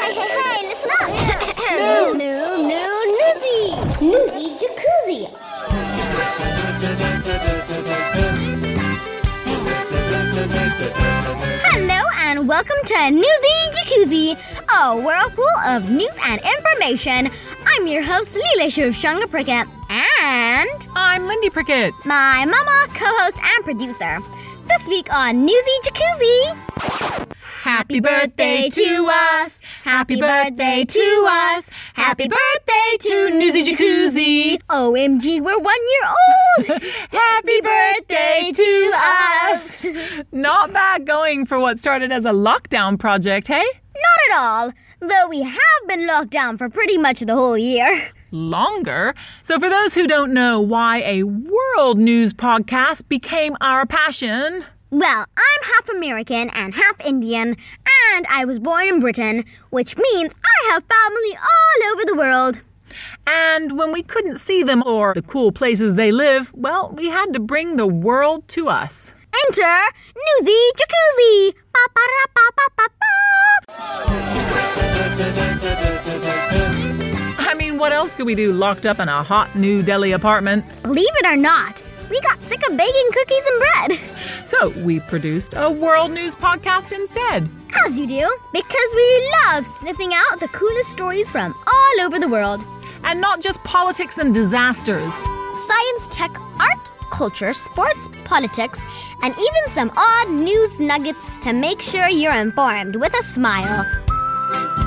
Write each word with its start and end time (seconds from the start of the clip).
Hey, 0.00 0.14
hey, 0.14 0.28
hey, 0.28 0.68
listen 0.68 0.90
up. 0.98 1.08
new, 1.76 2.14
new, 2.14 2.68
new, 2.68 2.92
newsy. 3.18 3.60
Newsy 4.00 4.56
jacuzzi. 4.56 5.28
Hello 11.62 12.00
and 12.18 12.48
welcome 12.48 12.76
to 12.86 13.10
Newsy 13.10 13.56
Jacuzzi, 13.72 14.38
a 14.68 14.96
whirlpool 15.00 15.44
of 15.66 15.90
news 15.90 16.16
and 16.24 16.40
information. 16.40 17.30
I'm 17.66 17.86
your 17.86 18.02
host, 18.02 18.34
Leela 18.34 18.68
Shivshankar 18.68 19.30
Prickett, 19.30 19.68
and 19.90 20.86
I'm 20.94 21.26
Lindy 21.26 21.50
Prickett. 21.50 21.92
my 22.04 22.44
mama, 22.46 22.86
co-host, 22.94 23.38
and 23.42 23.64
producer. 23.64 24.18
This 24.66 24.86
week 24.88 25.12
on 25.12 25.44
Newsy 25.44 25.76
Jacuzzi. 25.84 27.29
Happy 27.60 28.00
birthday 28.00 28.70
to 28.70 29.10
us. 29.12 29.60
Happy 29.84 30.18
birthday 30.18 30.82
to 30.82 31.26
us. 31.28 31.68
Happy 31.92 32.26
birthday 32.26 32.96
to 33.00 33.30
Newsy 33.38 33.64
Jacuzzi. 33.64 34.62
OMG, 34.70 35.42
we're 35.42 35.58
one 35.58 35.78
year 35.90 36.06
old! 36.08 36.82
Happy 37.10 37.60
birthday 37.60 38.50
to 38.54 38.92
us. 38.94 39.86
Not 40.32 40.72
bad 40.72 41.06
going 41.06 41.44
for 41.44 41.60
what 41.60 41.78
started 41.78 42.10
as 42.10 42.24
a 42.24 42.30
lockdown 42.30 42.98
project, 42.98 43.48
hey? 43.48 43.66
Not 43.94 44.30
at 44.30 44.38
all, 44.38 44.72
though 45.00 45.28
we 45.28 45.42
have 45.42 45.82
been 45.86 46.06
locked 46.06 46.30
down 46.30 46.56
for 46.56 46.70
pretty 46.70 46.96
much 46.96 47.20
the 47.20 47.34
whole 47.34 47.58
year. 47.58 48.10
Longer. 48.30 49.14
So, 49.42 49.60
for 49.60 49.68
those 49.68 49.92
who 49.92 50.06
don't 50.06 50.32
know 50.32 50.62
why 50.62 51.02
a 51.02 51.24
world 51.24 51.98
news 51.98 52.32
podcast 52.32 53.06
became 53.08 53.54
our 53.60 53.84
passion, 53.84 54.64
Well, 54.90 55.24
I'm 55.36 55.62
half 55.62 55.88
American 55.88 56.50
and 56.50 56.74
half 56.74 57.00
Indian, 57.04 57.56
and 58.12 58.26
I 58.28 58.44
was 58.44 58.58
born 58.58 58.88
in 58.88 58.98
Britain, 59.00 59.44
which 59.70 59.96
means 59.96 60.32
I 60.44 60.72
have 60.72 60.82
family 60.84 61.36
all 61.36 61.92
over 61.92 62.02
the 62.04 62.16
world. 62.16 62.62
and 63.26 63.78
when 63.78 63.92
we 63.92 64.02
couldn't 64.02 64.38
see 64.38 64.64
them 64.64 64.82
or 64.84 65.14
the 65.14 65.22
cool 65.22 65.52
places 65.52 65.94
they 65.94 66.10
live, 66.10 66.52
well, 66.54 66.92
we 66.96 67.08
had 67.08 67.32
to 67.32 67.38
bring 67.38 67.76
the 67.76 67.86
world 67.86 68.46
to 68.48 68.68
us. 68.68 69.12
Enter 69.46 69.80
Newsy 70.16 70.58
Jacuzzi! 70.76 71.54
I 77.38 77.54
mean, 77.56 77.78
what 77.78 77.92
else 77.92 78.14
could 78.14 78.26
we 78.26 78.34
do 78.34 78.52
locked 78.52 78.86
up 78.86 78.98
in 78.98 79.08
a 79.08 79.22
hot 79.22 79.54
New 79.56 79.82
Delhi 79.82 80.12
apartment? 80.12 80.64
Believe 80.82 81.08
it 81.14 81.26
or 81.26 81.36
not, 81.36 81.82
we 82.10 82.20
got 82.20 82.42
sick 82.42 82.60
of 82.68 82.76
baking 82.76 83.10
cookies 83.12 83.42
and 83.46 83.60
bread. 83.60 84.00
So 84.46 84.70
we 84.70 85.00
produced 85.00 85.54
a 85.56 85.70
world 85.70 86.10
news 86.10 86.34
podcast 86.34 86.92
instead. 86.92 87.48
As 87.86 87.98
you 87.98 88.06
do, 88.06 88.36
because 88.52 88.94
we 88.94 89.32
love 89.44 89.66
sniffing 89.66 90.12
out 90.12 90.40
the 90.40 90.48
coolest 90.48 90.90
stories 90.90 91.30
from 91.30 91.54
all 91.66 92.04
over 92.04 92.18
the 92.18 92.28
world. 92.28 92.62
And 93.04 93.20
not 93.20 93.40
just 93.40 93.62
politics 93.64 94.18
and 94.18 94.34
disasters. 94.34 95.12
Science, 95.12 96.08
tech, 96.10 96.30
art, 96.58 96.90
culture, 97.10 97.52
sports, 97.52 98.08
politics, 98.24 98.80
and 99.22 99.32
even 99.34 99.68
some 99.68 99.92
odd 99.96 100.30
news 100.30 100.80
nuggets 100.80 101.36
to 101.38 101.52
make 101.52 101.80
sure 101.80 102.08
you're 102.08 102.34
informed 102.34 102.96
with 102.96 103.14
a 103.14 103.22
smile. 103.22 104.09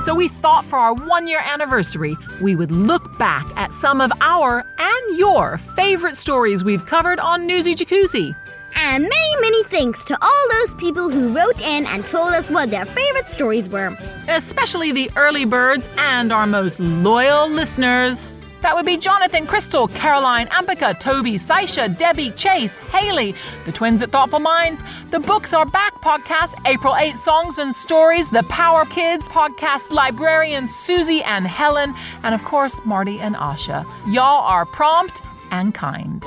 So 0.03 0.13
we 0.13 0.27
thought 0.27 0.65
for 0.65 0.77
our 0.77 0.93
one 0.93 1.27
year 1.27 1.39
anniversary, 1.39 2.17
we 2.41 2.55
would 2.55 2.71
look 2.71 3.17
back 3.17 3.45
at 3.55 3.73
some 3.73 4.01
of 4.01 4.11
our 4.19 4.65
and 4.77 5.17
your 5.17 5.57
favorite 5.57 6.17
stories 6.17 6.63
we've 6.63 6.85
covered 6.85 7.19
on 7.19 7.47
Newsy 7.47 7.73
Jacuzzi. 7.73 8.35
And 8.75 9.03
many, 9.03 9.41
many 9.41 9.63
thanks 9.65 10.03
to 10.05 10.17
all 10.21 10.47
those 10.49 10.73
people 10.75 11.09
who 11.09 11.33
wrote 11.33 11.61
in 11.61 11.85
and 11.85 12.05
told 12.05 12.33
us 12.33 12.49
what 12.49 12.69
their 12.69 12.85
favorite 12.85 13.27
stories 13.27 13.69
were. 13.69 13.97
Especially 14.27 14.91
the 14.91 15.09
early 15.15 15.45
birds 15.45 15.87
and 15.97 16.33
our 16.33 16.47
most 16.47 16.79
loyal 16.79 17.47
listeners. 17.47 18.31
That 18.63 18.75
would 18.75 18.85
be 18.85 18.95
Jonathan, 18.95 19.45
Crystal, 19.45 19.89
Caroline, 19.89 20.47
Ampika, 20.47 20.97
Toby, 20.97 21.33
Saisha, 21.33 21.95
Debbie, 21.97 22.31
Chase, 22.31 22.77
Haley, 22.77 23.35
the 23.65 23.73
twins 23.73 24.01
at 24.01 24.13
Thoughtful 24.13 24.39
Minds, 24.39 24.81
the 25.11 25.19
Books 25.19 25.51
Are 25.53 25.65
Back 25.65 25.93
podcast, 25.95 26.53
April 26.65 26.95
8 26.95 27.19
Songs 27.19 27.57
and 27.57 27.75
Stories, 27.75 28.29
the 28.29 28.43
Power 28.43 28.85
Kids 28.85 29.25
podcast, 29.25 29.91
librarians 29.91 30.73
Susie 30.73 31.21
and 31.23 31.45
Helen, 31.45 31.93
and 32.23 32.33
of 32.33 32.41
course, 32.45 32.79
Marty 32.85 33.19
and 33.19 33.35
Asha. 33.35 33.85
Y'all 34.07 34.43
are 34.43 34.65
prompt 34.65 35.21
and 35.51 35.75
kind. 35.75 36.23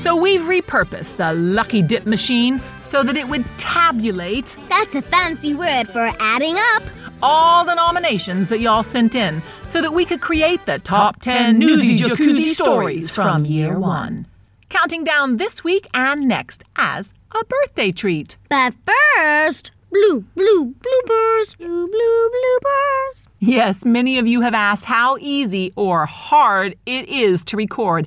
So 0.00 0.14
we've 0.14 0.42
repurposed 0.42 1.16
the 1.16 1.32
Lucky 1.32 1.82
Dip 1.82 2.06
machine 2.06 2.62
so 2.82 3.02
that 3.02 3.16
it 3.16 3.28
would 3.28 3.44
tabulate 3.58 4.54
That's 4.68 4.94
a 4.94 5.02
fancy 5.02 5.54
word 5.54 5.88
for 5.88 6.12
adding 6.20 6.56
up. 6.56 6.84
All 7.22 7.64
the 7.64 7.74
nominations 7.74 8.48
that 8.48 8.60
y'all 8.60 8.82
sent 8.82 9.14
in 9.14 9.42
so 9.68 9.80
that 9.82 9.92
we 9.92 10.04
could 10.04 10.20
create 10.20 10.64
the 10.66 10.78
top 10.78 11.20
10 11.20 11.58
Newsy 11.58 11.96
Jacuzzi 11.98 12.48
stories 12.48 13.14
from 13.14 13.44
year 13.44 13.78
one. 13.78 14.26
Counting 14.68 15.04
down 15.04 15.38
this 15.38 15.64
week 15.64 15.88
and 15.94 16.28
next 16.28 16.62
as 16.76 17.14
a 17.32 17.44
birthday 17.44 17.90
treat. 17.90 18.36
But 18.48 18.74
first, 19.16 19.70
blue, 19.90 20.20
blue, 20.34 20.74
bloopers, 20.74 21.56
blue, 21.56 21.88
blue, 21.88 22.30
bloopers. 22.30 23.26
Yes, 23.40 23.84
many 23.84 24.18
of 24.18 24.26
you 24.26 24.42
have 24.42 24.54
asked 24.54 24.84
how 24.84 25.16
easy 25.20 25.72
or 25.76 26.06
hard 26.06 26.76
it 26.86 27.08
is 27.08 27.42
to 27.44 27.56
record 27.56 28.06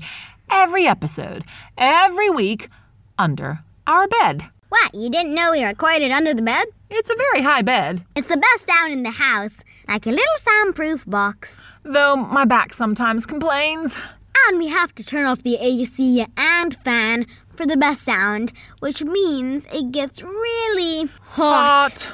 every 0.50 0.86
episode, 0.86 1.44
every 1.78 2.30
week, 2.30 2.70
under 3.18 3.60
our 3.88 4.08
bed. 4.08 4.46
What, 4.72 4.96
you 4.96 5.10
didn't 5.10 5.36
know 5.36 5.52
we 5.52 5.64
recorded 5.66 6.12
under 6.12 6.34
the 6.34 6.42
bed? 6.42 6.66
It's 6.90 7.10
a 7.10 7.16
very 7.16 7.42
high 7.44 7.62
bed, 7.62 8.04
It's 8.16 8.28
the 8.30 8.38
best 8.38 8.66
sound 8.68 8.94
in 8.94 9.04
the 9.04 9.12
house, 9.12 9.64
like 9.88 10.06
a 10.06 10.10
little 10.12 10.38
soundproof 10.38 11.04
box. 11.06 11.60
though 11.84 12.16
my 12.16 12.46
back 12.46 12.74
sometimes 12.74 13.26
complains. 13.26 13.98
And 14.48 14.58
we 14.60 14.70
have 14.70 14.96
to 14.96 15.04
turn 15.04 15.26
off 15.26 15.44
the 15.44 15.56
AC 15.58 16.26
and 16.38 16.76
fan 16.86 17.26
for 17.56 17.66
the 17.66 17.76
best 17.78 18.04
sound, 18.04 18.54
which 18.80 19.04
means 19.04 19.66
it 19.74 19.92
gets 19.92 20.24
really 20.24 21.10
hot, 21.22 21.92
Hot. 22.08 22.10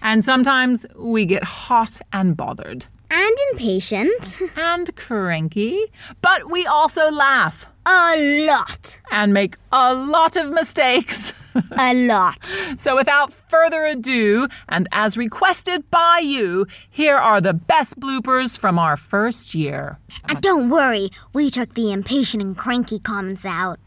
And 0.00 0.24
sometimes 0.24 0.86
we 0.96 1.26
get 1.26 1.42
hot 1.42 2.00
and 2.12 2.36
bothered. 2.36 2.86
and 3.10 3.36
impatient. 3.52 4.38
and 4.56 4.94
cranky, 4.94 5.86
but 6.22 6.48
we 6.50 6.64
also 6.66 7.10
laugh 7.10 7.66
A 7.86 8.46
lot. 8.46 8.98
and 9.10 9.34
make 9.34 9.56
a 9.72 9.94
lot 9.94 10.36
of 10.36 10.50
mistakes. 10.50 11.34
A 11.78 11.94
lot. 11.94 12.38
so, 12.78 12.96
without 12.96 13.32
further 13.48 13.84
ado, 13.84 14.48
and 14.68 14.88
as 14.92 15.16
requested 15.16 15.90
by 15.90 16.20
you, 16.22 16.66
here 16.90 17.16
are 17.16 17.40
the 17.40 17.54
best 17.54 17.98
bloopers 17.98 18.58
from 18.58 18.78
our 18.78 18.96
first 18.96 19.54
year. 19.54 19.98
And 20.28 20.40
don't 20.40 20.70
worry, 20.70 21.10
we 21.32 21.50
took 21.50 21.74
the 21.74 21.92
impatient 21.92 22.42
and 22.42 22.56
cranky 22.56 22.98
comments 22.98 23.44
out. 23.44 23.78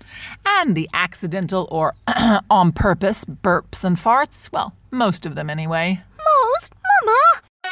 And 0.45 0.75
the 0.75 0.89
accidental 0.93 1.67
or 1.71 1.95
on 2.49 2.71
purpose 2.71 3.25
burps 3.25 3.83
and 3.83 3.97
farts. 3.97 4.51
Well, 4.51 4.73
most 4.91 5.25
of 5.25 5.35
them 5.35 5.49
anyway. 5.49 6.01
Most, 6.17 6.73
Mama. 7.05 7.71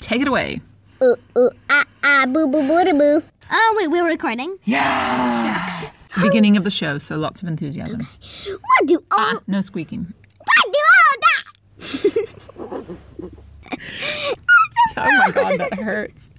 Take 0.00 0.22
it 0.22 0.28
away. 0.28 0.60
Ooh, 1.02 1.16
ooh, 1.36 1.50
ah, 1.70 1.84
ah, 2.02 2.24
boo, 2.26 2.48
boo, 2.48 2.66
boo, 2.66 2.92
boo. 2.98 3.22
Oh, 3.50 3.74
wait, 3.78 3.88
we're 3.88 4.06
recording. 4.06 4.58
Yes! 4.64 5.90
It's 6.08 6.14
the 6.14 6.22
beginning 6.22 6.56
of 6.56 6.64
the 6.64 6.70
show, 6.70 6.96
so 6.98 7.18
lots 7.18 7.42
of 7.42 7.48
enthusiasm. 7.48 8.08
What 8.46 8.86
do 8.86 8.94
all, 9.10 9.36
Ah, 9.36 9.40
no 9.46 9.60
squeaking. 9.60 10.14
what 10.38 10.72
do 10.72 10.78
all 11.04 11.16
that? 11.20 12.96
Oh 14.96 15.04
my 15.04 15.30
god, 15.30 15.58
that 15.60 15.74
hurts. 15.74 16.30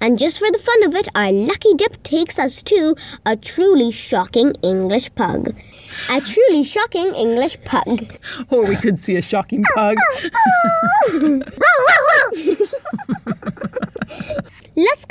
And 0.00 0.18
just 0.18 0.38
for 0.38 0.50
the 0.50 0.58
fun 0.58 0.82
of 0.84 0.94
it, 0.94 1.08
our 1.14 1.30
lucky 1.30 1.74
dip 1.74 2.02
takes 2.02 2.38
us 2.38 2.62
to 2.62 2.96
a 3.26 3.36
truly 3.36 3.90
shocking 3.90 4.54
English 4.62 5.14
pug. 5.14 5.54
A 6.08 6.22
truly 6.22 6.64
shocking 6.64 7.12
English 7.14 7.58
pug. 7.64 8.16
Or 8.50 8.64
we 8.64 8.76
could 8.76 8.98
see 8.98 9.16
a 9.16 9.22
shocking 9.22 9.62
pug. 9.74 9.98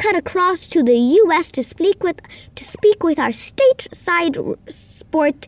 Cut 0.08 0.16
across 0.16 0.70
to 0.70 0.84
the 0.84 0.96
U.S. 0.96 1.52
to 1.52 1.62
speak 1.62 2.02
with 2.02 2.22
to 2.56 2.64
speak 2.64 3.04
with 3.04 3.20
our 3.20 3.32
stateside 3.32 4.58
sport 4.72 5.48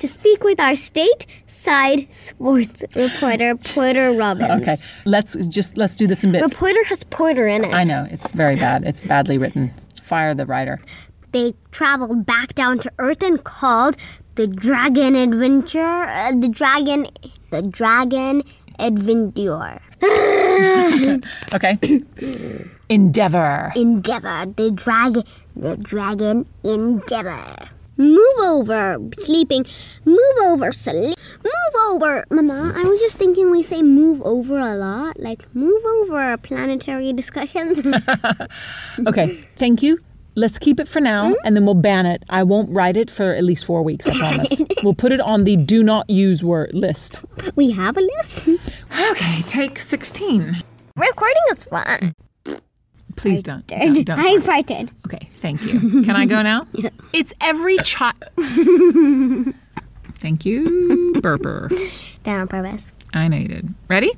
to 0.00 0.06
speak 0.06 0.44
with 0.44 0.60
our 0.60 0.72
stateside 0.72 2.12
sports 2.12 2.84
reporter 2.94 3.56
Porter 3.56 4.12
Robbins. 4.12 4.62
Okay, 4.62 4.76
let's 5.06 5.34
just 5.46 5.78
let's 5.78 5.96
do 5.96 6.06
this 6.06 6.22
in 6.24 6.32
bits. 6.32 6.42
Reporter 6.42 6.84
has 6.84 7.04
Porter 7.04 7.48
in 7.48 7.64
it. 7.64 7.72
I 7.72 7.84
know 7.84 8.06
it's 8.10 8.30
very 8.32 8.56
bad. 8.56 8.84
It's 8.84 9.00
badly 9.00 9.38
written. 9.38 9.72
Fire 10.02 10.34
the 10.34 10.44
writer. 10.44 10.78
They 11.32 11.54
traveled 11.70 12.26
back 12.26 12.54
down 12.54 12.80
to 12.80 12.92
Earth 12.98 13.22
and 13.22 13.42
called 13.42 13.96
the 14.34 14.46
Dragon 14.46 15.16
Adventure. 15.16 16.04
Uh, 16.04 16.32
the 16.32 16.50
Dragon, 16.50 17.06
the 17.50 17.62
Dragon 17.62 18.42
Adventure. 18.78 19.80
Okay. 21.54 21.78
Endeavor. 22.88 23.72
Endeavor. 23.76 24.46
The 24.56 24.70
dragon. 24.70 25.24
The 25.56 25.76
Dragon 25.76 26.46
Endeavor. 26.64 27.68
move 27.98 28.38
over, 28.40 28.96
sleeping, 29.18 29.66
move 30.04 30.36
over, 30.44 30.70
sleep, 30.72 31.18
move 31.42 31.74
over. 31.88 32.24
Mama, 32.30 32.72
I 32.76 32.84
was 32.84 33.00
just 33.00 33.18
thinking 33.18 33.50
we 33.50 33.62
say 33.64 33.82
move 33.82 34.22
over 34.22 34.56
a 34.56 34.76
lot, 34.76 35.18
like 35.18 35.52
move 35.54 35.84
over 35.84 36.36
planetary 36.38 37.12
discussions. 37.12 37.82
Okay, 39.06 39.40
thank 39.56 39.82
you. 39.82 39.98
Let's 40.36 40.58
keep 40.60 40.78
it 40.78 40.86
for 40.86 41.00
now, 41.00 41.30
hmm? 41.30 41.34
and 41.44 41.56
then 41.56 41.64
we'll 41.64 41.74
ban 41.74 42.06
it. 42.06 42.22
I 42.30 42.44
won't 42.44 42.70
write 42.70 42.96
it 42.96 43.10
for 43.10 43.34
at 43.34 43.42
least 43.42 43.64
four 43.64 43.82
weeks. 43.82 44.06
I 44.06 44.16
promise. 44.18 44.58
we'll 44.84 44.94
put 44.94 45.10
it 45.10 45.20
on 45.20 45.42
the 45.44 45.56
do 45.56 45.82
not 45.82 46.08
use 46.08 46.44
word 46.44 46.70
list. 46.72 47.20
we 47.56 47.72
have 47.72 47.96
a 47.96 48.00
list. 48.00 48.48
Okay, 49.10 49.42
take 49.42 49.80
sixteen. 49.80 50.56
Recording 50.96 51.42
is 51.50 51.64
fun. 51.64 52.14
Please 53.18 53.42
don't. 53.42 53.66
don't, 53.66 54.04
don't. 54.04 54.18
I 54.18 54.36
farted. 54.36 54.90
Okay, 55.06 55.28
thank 55.36 55.62
you. 55.62 55.80
Can 56.04 56.10
I 56.16 56.24
go 56.26 56.42
now? 56.42 56.66
It's 57.12 57.32
every 57.40 57.78
child. 57.78 58.22
thank 60.18 60.44
you, 60.44 61.12
burper. 61.16 61.70
Down 62.22 62.40
on 62.40 62.48
purpose. 62.48 62.92
I 63.14 63.28
know 63.28 63.38
you 63.38 63.48
did. 63.48 63.74
Ready? 63.88 64.12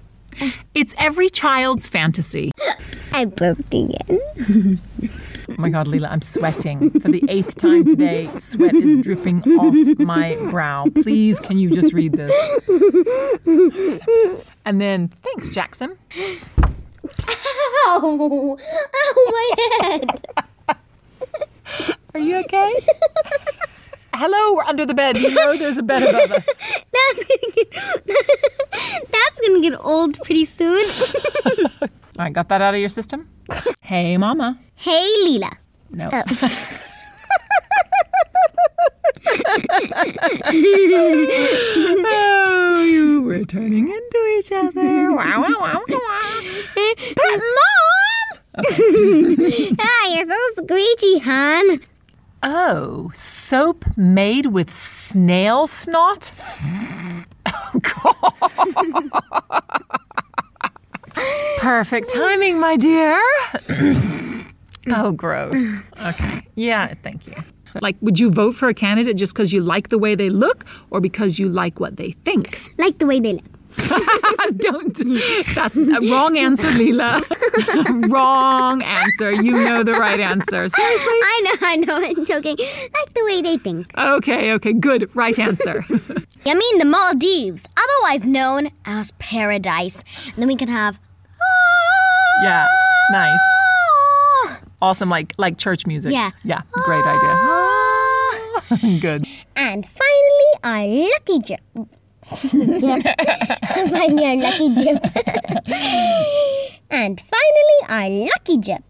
It's 0.74 0.92
every 0.98 1.28
child's 1.30 1.86
fantasy. 1.86 2.50
I 3.12 3.24
burped 3.26 3.72
again. 3.74 4.80
Oh 5.50 5.54
my 5.58 5.68
God, 5.68 5.88
Leela, 5.88 6.08
I'm 6.08 6.22
sweating 6.22 6.90
for 7.00 7.08
the 7.08 7.24
eighth 7.28 7.56
time 7.56 7.84
today. 7.84 8.28
Sweat 8.36 8.72
is 8.72 8.98
dripping 8.98 9.42
off 9.58 9.74
my 9.98 10.36
brow. 10.48 10.86
Please, 11.02 11.40
can 11.40 11.58
you 11.58 11.70
just 11.70 11.92
read 11.92 12.12
this? 12.12 12.32
And 14.64 14.80
then, 14.80 15.08
thanks, 15.24 15.50
Jackson. 15.50 15.98
Ow! 17.86 18.58
Ow, 18.94 19.32
my 19.32 19.50
head! 19.80 20.20
Are 22.14 22.20
you 22.20 22.36
okay? 22.38 22.86
Hello, 24.14 24.54
we're 24.54 24.64
under 24.64 24.84
the 24.84 24.94
bed. 24.94 25.16
You 25.16 25.30
know 25.30 25.56
there's 25.56 25.78
a 25.78 25.82
bed 25.82 26.02
above 26.02 26.32
us. 26.32 26.44
That's 26.92 27.24
gonna 27.24 27.52
get, 27.54 27.72
that's 29.10 29.40
gonna 29.40 29.60
get 29.60 29.74
old 29.80 30.18
pretty 30.22 30.44
soon. 30.44 30.84
All 31.82 31.88
right, 32.18 32.32
got 32.32 32.48
that 32.48 32.60
out 32.60 32.74
of 32.74 32.80
your 32.80 32.88
system? 32.88 33.28
Hey, 33.80 34.16
Mama. 34.16 34.58
hey, 34.74 35.08
Leela. 35.24 35.56
No. 35.90 36.10
oh, 36.12 36.22
you 42.84 43.22
were 43.22 43.44
turning 43.44 43.88
into 43.88 44.36
each 44.38 44.52
other. 44.52 45.12
Wow, 45.12 45.42
wow, 45.42 45.56
wow, 45.60 45.84
wow. 45.88 46.40
But 47.16 47.40
Mom! 47.56 48.30
Ah, 49.78 50.08
you're 50.14 50.26
so 50.26 50.38
screechy, 50.62 51.18
hon. 51.20 51.80
Oh, 52.42 53.10
soap 53.12 53.84
made 53.96 54.46
with 54.46 54.72
snail 54.72 55.66
snot? 55.66 56.32
Oh, 57.46 57.80
God. 57.80 59.10
Perfect 61.58 62.10
timing, 62.12 62.58
my 62.58 62.76
dear. 62.76 63.20
oh, 64.88 65.12
gross. 65.12 65.80
Okay. 66.06 66.42
Yeah, 66.54 66.94
thank 67.02 67.26
you. 67.26 67.34
Like, 67.80 67.96
would 68.00 68.18
you 68.18 68.30
vote 68.30 68.54
for 68.56 68.68
a 68.68 68.74
candidate 68.74 69.16
just 69.16 69.32
because 69.32 69.52
you 69.52 69.62
like 69.62 69.88
the 69.88 69.98
way 69.98 70.14
they 70.14 70.28
look 70.30 70.64
or 70.90 71.00
because 71.00 71.38
you 71.38 71.48
like 71.48 71.80
what 71.80 71.96
they 71.96 72.12
think? 72.24 72.60
Like 72.78 72.98
the 72.98 73.06
way 73.06 73.20
they 73.20 73.34
look. 73.34 73.44
Don't. 74.56 74.96
That's 75.54 75.76
a 75.76 76.00
wrong 76.10 76.36
answer, 76.36 76.66
Leela. 76.68 77.22
wrong 78.10 78.82
answer. 78.82 79.30
You 79.30 79.52
know 79.52 79.84
the 79.84 79.92
right 79.94 80.18
answer. 80.18 80.68
Seriously? 80.68 81.06
I 81.06 81.40
know, 81.44 81.66
I 81.66 81.76
know, 81.76 81.96
I'm 81.96 82.24
joking. 82.24 82.56
Like 82.58 83.14
the 83.14 83.24
way 83.24 83.40
they 83.42 83.56
think. 83.58 83.96
Okay, 83.96 84.52
okay, 84.54 84.72
good. 84.72 85.08
Right 85.14 85.38
answer. 85.38 85.84
You 85.88 86.58
mean 86.58 86.78
the 86.78 86.84
Maldives, 86.84 87.66
otherwise 87.76 88.26
known 88.26 88.70
as 88.86 89.12
paradise. 89.18 90.02
And 90.26 90.36
then 90.38 90.48
we 90.48 90.56
can 90.56 90.68
have. 90.68 90.98
yeah, 92.42 92.66
nice. 93.12 93.38
Ah. 94.46 94.60
Awesome, 94.82 95.10
like 95.10 95.32
like 95.38 95.58
church 95.58 95.86
music. 95.86 96.12
Yeah. 96.12 96.30
Yeah, 96.42 96.62
great 96.72 97.04
idea. 97.04 97.39
good. 99.00 99.26
And 99.56 99.86
finally, 99.88 100.52
our 100.62 100.86
lucky 100.86 101.38
dip. 101.40 101.60
Dip. 102.42 103.02
finally, 103.90 104.24
our 104.24 104.36
lucky 104.36 104.68
dip. 104.74 105.04
and 106.90 107.20
finally, 107.20 107.80
our 107.88 108.08
lucky 108.08 108.56
dip. 108.58 108.84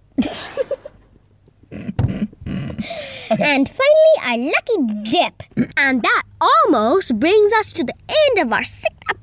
And 3.31 3.69
finally, 3.69 4.17
our 4.23 4.37
lucky 4.39 5.11
dip. 5.11 5.43
And 5.77 6.03
that 6.03 6.23
almost 6.41 7.19
brings 7.19 7.53
us 7.55 7.73
to 7.75 7.85
the 7.85 7.95
end 8.09 8.39
of 8.47 8.53
our 8.53 8.65
sixth 8.65 8.99
up. 9.09 9.20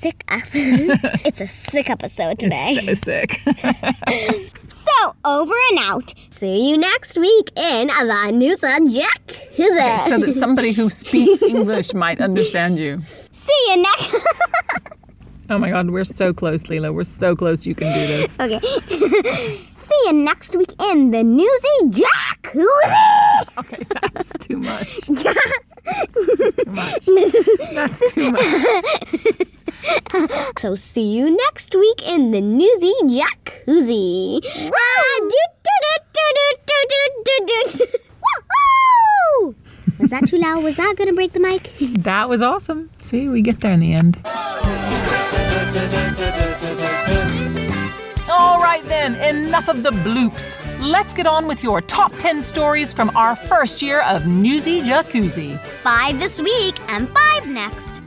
Sick 0.00 0.24
up. 0.28 0.44
it's 0.54 1.42
a 1.42 1.46
sick 1.46 1.90
episode 1.90 2.38
today. 2.38 2.74
So 2.86 2.94
sick. 2.94 3.40
So, 4.70 5.14
over 5.26 5.52
and 5.70 5.78
out. 5.78 6.14
See 6.30 6.70
you 6.70 6.78
next 6.78 7.18
week 7.18 7.50
in 7.54 7.88
the 7.88 8.90
Jack. 8.90 9.30
Who's 9.56 9.68
it? 9.72 10.08
so 10.08 10.18
that 10.18 10.34
somebody 10.38 10.72
who 10.72 10.88
speaks 10.88 11.42
English 11.56 11.92
might 11.92 12.18
understand 12.18 12.78
you. 12.78 12.96
See 12.98 13.52
you 13.68 13.76
next. 13.76 14.16
Oh 15.50 15.58
my 15.58 15.68
god, 15.68 15.90
we're 15.90 16.06
so 16.06 16.32
close, 16.32 16.62
Leela. 16.62 16.94
We're 16.94 17.04
so 17.04 17.36
close 17.36 17.66
you 17.66 17.74
can 17.74 17.92
do 17.92 18.06
this. 18.06 18.30
okay. 18.40 19.60
See 19.74 20.02
you 20.06 20.12
next 20.14 20.56
week 20.56 20.72
in 20.80 21.10
the 21.10 21.22
Newsy 21.22 21.68
Jack. 21.90 22.50
Who's 22.52 22.66
it? 22.84 23.48
Okay, 23.58 23.84
that's 24.00 24.46
too 24.46 24.56
much. 24.56 25.00
That's 25.84 26.14
too 26.14 26.70
much. 26.70 27.06
That's 27.72 28.14
too 28.14 28.30
much. 28.30 29.46
so 30.58 30.74
see 30.74 31.16
you 31.16 31.30
next 31.30 31.74
week 31.74 32.02
in 32.06 32.30
the 32.30 32.40
Newsy 32.40 32.92
Jacuzzi. 33.04 34.40
Was 40.00 40.10
that 40.10 40.26
too 40.26 40.38
loud? 40.38 40.64
Was 40.64 40.76
that 40.76 40.94
going 40.96 41.08
to 41.08 41.14
break 41.14 41.34
the 41.34 41.40
mic? 41.40 41.70
that 41.98 42.28
was 42.28 42.40
awesome. 42.40 42.90
See, 42.98 43.28
we 43.28 43.42
get 43.42 43.60
there 43.60 43.72
in 43.72 43.80
the 43.80 43.92
end. 43.92 44.18
All 48.30 48.60
right, 48.60 48.82
then, 48.84 49.16
enough 49.16 49.68
of 49.68 49.82
the 49.82 49.90
bloops. 49.90 50.56
Let's 50.80 51.12
get 51.12 51.26
on 51.26 51.46
with 51.46 51.62
your 51.62 51.82
top 51.82 52.16
10 52.16 52.42
stories 52.42 52.94
from 52.94 53.14
our 53.14 53.36
first 53.36 53.82
year 53.82 54.00
of 54.02 54.26
Newsy 54.26 54.80
Jacuzzi. 54.80 55.60
Five 55.82 56.18
this 56.18 56.40
week 56.40 56.80
and 56.88 57.06
five 57.10 57.46
next. 57.46 57.99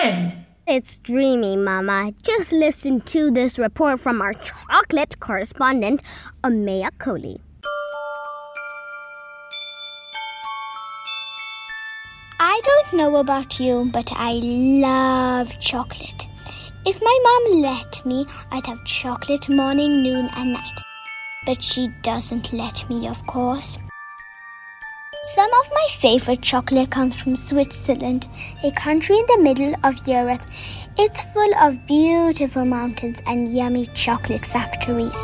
10. 0.00 0.46
It's 0.68 0.96
dreamy, 0.98 1.56
Mama. 1.56 2.12
Just 2.22 2.52
listen 2.52 3.00
to 3.12 3.32
this 3.32 3.58
report 3.58 3.98
from 3.98 4.22
our 4.22 4.32
chocolate 4.32 5.18
correspondent, 5.18 6.04
Amaya 6.44 6.90
Coley. 6.98 7.40
I 12.38 12.60
don't 12.68 12.92
know 12.92 13.16
about 13.16 13.58
you, 13.58 13.90
but 13.92 14.12
I 14.12 14.34
love 14.34 15.58
chocolate. 15.58 16.26
If 16.86 17.02
my 17.02 17.18
mom 17.26 17.60
let 17.62 18.06
me, 18.06 18.24
I'd 18.52 18.66
have 18.66 18.84
chocolate 18.84 19.48
morning, 19.48 20.04
noon, 20.04 20.30
and 20.36 20.52
night. 20.52 20.78
But 21.44 21.60
she 21.60 21.88
doesn't 22.04 22.52
let 22.52 22.88
me, 22.88 23.08
of 23.08 23.26
course. 23.26 23.78
Some 25.48 25.60
of 25.64 25.72
my 25.72 25.88
favorite 25.98 26.42
chocolate 26.42 26.90
comes 26.90 27.18
from 27.18 27.34
Switzerland, 27.34 28.26
a 28.62 28.70
country 28.72 29.16
in 29.16 29.24
the 29.28 29.42
middle 29.42 29.74
of 29.82 30.06
Europe. 30.06 30.42
It's 30.98 31.22
full 31.32 31.54
of 31.54 31.86
beautiful 31.86 32.66
mountains 32.66 33.22
and 33.26 33.56
yummy 33.56 33.86
chocolate 33.94 34.44
factories. 34.44 35.16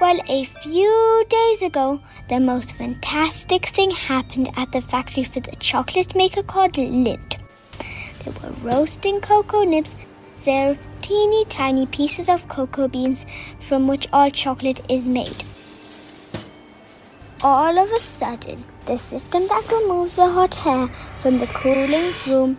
Well, 0.00 0.18
a 0.26 0.44
few 0.62 1.26
days 1.28 1.60
ago, 1.60 2.00
the 2.30 2.40
most 2.40 2.76
fantastic 2.76 3.68
thing 3.68 3.90
happened 3.90 4.48
at 4.56 4.72
the 4.72 4.80
factory 4.80 5.24
for 5.24 5.40
the 5.40 5.56
chocolate 5.56 6.14
maker 6.14 6.42
called 6.42 6.72
Lindt. 6.72 7.36
They 8.24 8.30
were 8.30 8.54
roasting 8.62 9.20
cocoa 9.20 9.64
nibs. 9.64 9.94
They're 10.46 10.78
teeny 11.02 11.44
tiny 11.50 11.84
pieces 11.84 12.30
of 12.30 12.48
cocoa 12.48 12.88
beans 12.88 13.26
from 13.60 13.86
which 13.86 14.08
all 14.14 14.30
chocolate 14.30 14.80
is 14.88 15.04
made. 15.04 15.44
All 17.42 17.78
of 17.78 17.90
a 17.90 18.00
sudden, 18.00 18.64
the 18.84 18.98
system 18.98 19.48
that 19.48 19.72
removes 19.72 20.16
the 20.16 20.28
hot 20.28 20.66
air 20.66 20.88
from 21.22 21.38
the 21.38 21.46
cooling 21.46 22.12
room 22.26 22.58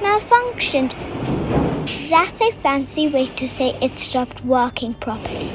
malfunctioned. 0.00 0.92
That's 2.10 2.40
a 2.40 2.50
fancy 2.50 3.06
way 3.06 3.28
to 3.28 3.48
say 3.48 3.78
it 3.80 3.96
stopped 3.96 4.44
working 4.44 4.94
properly. 4.94 5.52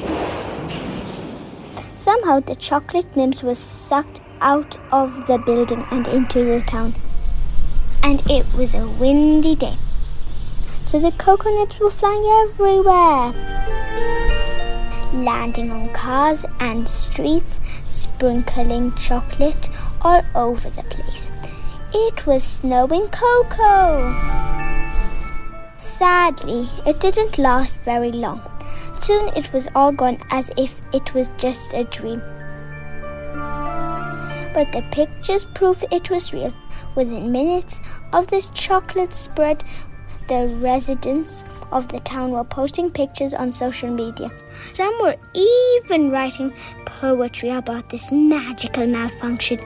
Somehow 1.96 2.40
the 2.40 2.54
chocolate 2.54 3.14
nibs 3.14 3.42
were 3.42 3.54
sucked 3.54 4.22
out 4.40 4.78
of 4.90 5.26
the 5.26 5.36
building 5.36 5.84
and 5.90 6.08
into 6.08 6.42
the 6.42 6.62
town. 6.62 6.94
And 8.02 8.22
it 8.30 8.46
was 8.54 8.72
a 8.72 8.88
windy 8.88 9.56
day. 9.56 9.76
So 10.86 10.98
the 10.98 11.12
cocoa 11.12 11.54
nibs 11.54 11.78
were 11.78 11.90
flying 11.90 12.24
everywhere. 12.48 13.34
Landing 15.12 15.70
on 15.70 15.90
cars 15.90 16.46
and 16.60 16.88
streets, 16.88 17.60
sprinkling 18.16 18.92
chocolate 18.94 19.68
all 20.02 20.22
over 20.34 20.70
the 20.70 20.82
place. 20.84 21.30
It 21.92 22.26
was 22.26 22.42
snowing 22.42 23.08
cocoa. 23.08 24.12
Sadly, 25.78 26.68
it 26.86 27.00
didn't 27.00 27.38
last 27.38 27.76
very 27.78 28.12
long. 28.12 28.40
Soon 29.02 29.28
it 29.36 29.52
was 29.52 29.68
all 29.74 29.92
gone 29.92 30.18
as 30.30 30.50
if 30.56 30.80
it 30.92 31.12
was 31.14 31.28
just 31.38 31.72
a 31.72 31.84
dream. 31.84 32.20
But 34.54 34.70
the 34.72 34.84
pictures 34.92 35.44
prove 35.54 35.84
it 35.90 36.10
was 36.10 36.32
real. 36.32 36.54
Within 36.94 37.32
minutes 37.32 37.80
of 38.12 38.28
this 38.28 38.48
chocolate 38.54 39.14
spread, 39.14 39.64
the 40.28 40.48
residents 40.60 41.44
of 41.72 41.88
the 41.88 42.00
town 42.00 42.30
were 42.30 42.44
posting 42.44 42.90
pictures 42.90 43.34
on 43.34 43.52
social 43.52 43.90
media. 43.90 44.30
Some 44.72 44.94
were 45.02 45.16
even 45.34 46.10
writing 46.10 46.52
poetry 46.86 47.50
about 47.50 47.90
this 47.90 48.10
magical 48.10 48.86
malfunction. 48.86 49.58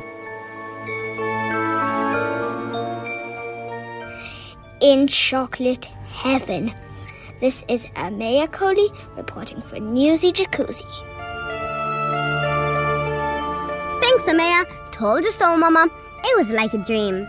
In 4.81 5.07
chocolate 5.09 5.87
heaven. 6.11 6.75
This 7.41 7.62
is 7.69 7.85
Amaya 7.95 8.50
Coley 8.50 8.88
reporting 9.17 9.62
for 9.62 9.79
Newsy 9.79 10.33
Jacuzzi. 10.33 10.83
Thanks, 14.00 14.25
Amaya. 14.25 14.65
Told 14.91 15.23
you 15.23 15.31
so, 15.31 15.57
Mama. 15.57 15.88
It 16.25 16.37
was 16.37 16.50
like 16.50 16.75
a 16.75 16.79
dream. 16.79 17.27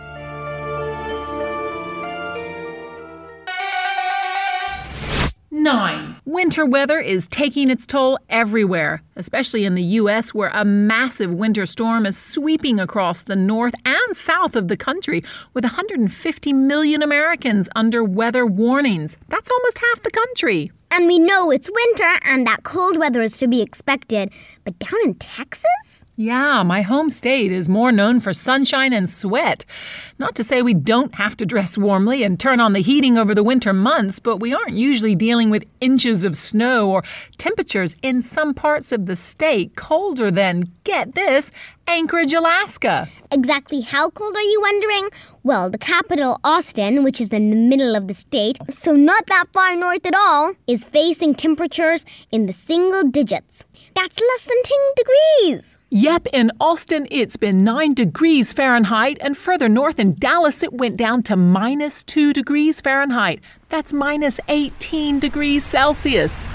Winter 6.50 6.66
weather 6.66 6.98
is 6.98 7.28
taking 7.28 7.70
its 7.70 7.86
toll 7.86 8.18
everywhere, 8.28 9.02
especially 9.14 9.64
in 9.64 9.76
the 9.76 9.84
U.S., 9.84 10.34
where 10.34 10.50
a 10.52 10.64
massive 10.64 11.32
winter 11.32 11.64
storm 11.64 12.04
is 12.04 12.18
sweeping 12.18 12.80
across 12.80 13.22
the 13.22 13.36
north 13.36 13.72
and 13.84 14.16
south 14.16 14.56
of 14.56 14.66
the 14.66 14.76
country, 14.76 15.22
with 15.54 15.62
150 15.62 16.52
million 16.52 17.04
Americans 17.04 17.68
under 17.76 18.02
weather 18.02 18.44
warnings. 18.44 19.16
That's 19.28 19.48
almost 19.48 19.78
half 19.78 20.02
the 20.02 20.10
country. 20.10 20.72
And 20.90 21.06
we 21.06 21.20
know 21.20 21.52
it's 21.52 21.70
winter 21.72 22.18
and 22.22 22.44
that 22.48 22.64
cold 22.64 22.98
weather 22.98 23.22
is 23.22 23.38
to 23.38 23.46
be 23.46 23.62
expected. 23.62 24.32
But 24.64 24.76
down 24.80 24.98
in 25.04 25.14
Texas? 25.14 25.99
Yeah, 26.20 26.62
my 26.64 26.82
home 26.82 27.08
state 27.08 27.50
is 27.50 27.66
more 27.66 27.90
known 27.90 28.20
for 28.20 28.34
sunshine 28.34 28.92
and 28.92 29.08
sweat. 29.08 29.64
Not 30.18 30.34
to 30.34 30.44
say 30.44 30.60
we 30.60 30.74
don't 30.74 31.14
have 31.14 31.34
to 31.38 31.46
dress 31.46 31.78
warmly 31.78 32.22
and 32.24 32.38
turn 32.38 32.60
on 32.60 32.74
the 32.74 32.82
heating 32.82 33.16
over 33.16 33.34
the 33.34 33.42
winter 33.42 33.72
months, 33.72 34.18
but 34.18 34.36
we 34.36 34.52
aren't 34.52 34.74
usually 34.74 35.14
dealing 35.14 35.48
with 35.48 35.64
inches 35.80 36.22
of 36.22 36.36
snow 36.36 36.90
or 36.90 37.04
temperatures 37.38 37.96
in 38.02 38.20
some 38.20 38.52
parts 38.52 38.92
of 38.92 39.06
the 39.06 39.16
state 39.16 39.76
colder 39.76 40.30
than, 40.30 40.70
get 40.84 41.14
this, 41.14 41.52
Anchorage, 41.90 42.32
Alaska. 42.32 43.08
Exactly 43.32 43.80
how 43.80 44.10
cold 44.10 44.36
are 44.36 44.42
you 44.42 44.60
wondering? 44.60 45.08
Well, 45.42 45.68
the 45.68 45.76
capital, 45.76 46.38
Austin, 46.44 47.02
which 47.02 47.20
is 47.20 47.30
in 47.30 47.50
the 47.50 47.56
middle 47.56 47.96
of 47.96 48.06
the 48.06 48.14
state, 48.14 48.58
so 48.68 48.92
not 48.92 49.26
that 49.26 49.46
far 49.52 49.74
north 49.74 50.06
at 50.06 50.14
all, 50.14 50.52
is 50.68 50.84
facing 50.84 51.34
temperatures 51.34 52.04
in 52.30 52.46
the 52.46 52.52
single 52.52 53.02
digits. 53.02 53.64
That's 53.96 54.20
less 54.20 54.44
than 54.44 54.62
10 54.62 54.78
degrees. 54.96 55.78
Yep, 55.90 56.28
in 56.32 56.52
Austin 56.60 57.08
it's 57.10 57.36
been 57.36 57.64
9 57.64 57.94
degrees 57.94 58.52
Fahrenheit, 58.52 59.18
and 59.20 59.36
further 59.36 59.68
north 59.68 59.98
in 59.98 60.14
Dallas 60.14 60.62
it 60.62 60.72
went 60.72 60.96
down 60.96 61.24
to 61.24 61.34
minus 61.34 62.04
2 62.04 62.32
degrees 62.32 62.80
Fahrenheit. 62.80 63.40
That's 63.68 63.92
minus 63.92 64.38
18 64.46 65.18
degrees 65.18 65.64
Celsius. 65.64 66.46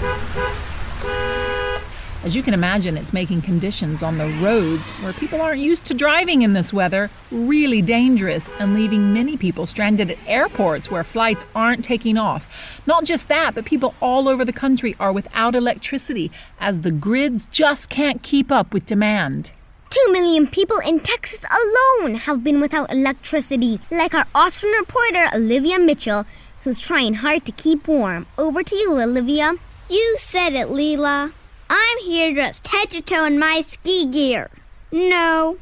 As 2.24 2.34
you 2.34 2.42
can 2.42 2.54
imagine, 2.54 2.96
it's 2.96 3.12
making 3.12 3.42
conditions 3.42 4.02
on 4.02 4.18
the 4.18 4.26
roads 4.42 4.88
where 5.02 5.12
people 5.12 5.40
aren't 5.40 5.60
used 5.60 5.84
to 5.84 5.94
driving 5.94 6.42
in 6.42 6.54
this 6.54 6.72
weather 6.72 7.08
really 7.30 7.80
dangerous 7.80 8.50
and 8.58 8.74
leaving 8.74 9.12
many 9.12 9.36
people 9.36 9.66
stranded 9.66 10.10
at 10.10 10.18
airports 10.26 10.90
where 10.90 11.04
flights 11.04 11.46
aren't 11.54 11.84
taking 11.84 12.18
off. 12.18 12.44
Not 12.84 13.04
just 13.04 13.28
that, 13.28 13.54
but 13.54 13.64
people 13.64 13.94
all 14.00 14.28
over 14.28 14.44
the 14.44 14.52
country 14.52 14.96
are 14.98 15.12
without 15.12 15.54
electricity 15.54 16.32
as 16.58 16.80
the 16.80 16.90
grids 16.90 17.46
just 17.52 17.90
can't 17.90 18.22
keep 18.22 18.50
up 18.50 18.72
with 18.72 18.86
demand. 18.86 19.52
Two 19.90 20.12
million 20.12 20.48
people 20.48 20.78
in 20.78 20.98
Texas 20.98 21.44
alone 21.48 22.16
have 22.16 22.42
been 22.42 22.60
without 22.60 22.90
electricity, 22.90 23.78
like 23.90 24.14
our 24.14 24.26
Austin 24.34 24.70
reporter 24.70 25.28
Olivia 25.32 25.78
Mitchell, 25.78 26.26
who's 26.64 26.80
trying 26.80 27.14
hard 27.14 27.46
to 27.46 27.52
keep 27.52 27.86
warm. 27.86 28.26
Over 28.36 28.64
to 28.64 28.74
you, 28.74 29.00
Olivia. 29.00 29.54
You 29.88 30.16
said 30.18 30.54
it, 30.54 30.66
Leela. 30.68 31.32
I'm 31.68 31.98
here 31.98 32.32
dressed 32.32 32.66
head 32.68 32.90
to 32.90 33.02
toe 33.02 33.24
in 33.24 33.38
my 33.38 33.60
ski 33.60 34.06
gear. 34.06 34.50
No, 34.92 35.58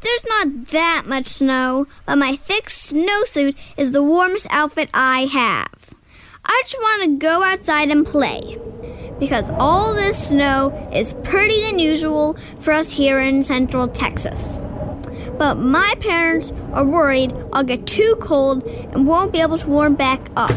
there's 0.00 0.24
not 0.26 0.68
that 0.68 1.04
much 1.06 1.26
snow, 1.26 1.86
but 2.06 2.16
my 2.16 2.36
thick 2.36 2.66
snowsuit 2.66 3.56
is 3.76 3.92
the 3.92 4.02
warmest 4.02 4.46
outfit 4.50 4.90
I 4.94 5.26
have. 5.26 5.94
I 6.44 6.62
just 6.64 6.78
want 6.78 7.02
to 7.02 7.18
go 7.18 7.42
outside 7.42 7.90
and 7.90 8.06
play. 8.06 8.58
Because 9.18 9.50
all 9.58 9.94
this 9.94 10.28
snow 10.28 10.88
is 10.92 11.14
pretty 11.24 11.64
unusual 11.64 12.36
for 12.60 12.72
us 12.72 12.92
here 12.92 13.18
in 13.18 13.42
central 13.42 13.88
Texas. 13.88 14.60
But 15.36 15.56
my 15.56 15.94
parents 16.00 16.52
are 16.72 16.84
worried 16.84 17.32
I'll 17.52 17.64
get 17.64 17.86
too 17.86 18.16
cold 18.20 18.64
and 18.64 19.06
won't 19.06 19.32
be 19.32 19.40
able 19.40 19.58
to 19.58 19.68
warm 19.68 19.96
back 19.96 20.20
up. 20.36 20.54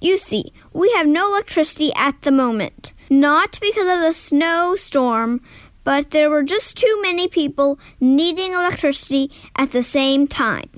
You 0.00 0.16
see, 0.16 0.52
we 0.72 0.90
have 0.92 1.06
no 1.06 1.32
electricity 1.32 1.92
at 1.94 2.22
the 2.22 2.32
moment. 2.32 2.94
Not 3.10 3.58
because 3.60 3.90
of 3.90 4.00
the 4.00 4.12
snowstorm, 4.12 5.40
but 5.82 6.10
there 6.10 6.30
were 6.30 6.42
just 6.42 6.76
too 6.76 6.98
many 7.02 7.26
people 7.26 7.78
needing 8.00 8.52
electricity 8.52 9.30
at 9.56 9.72
the 9.72 9.82
same 9.82 10.26
time. 10.26 10.68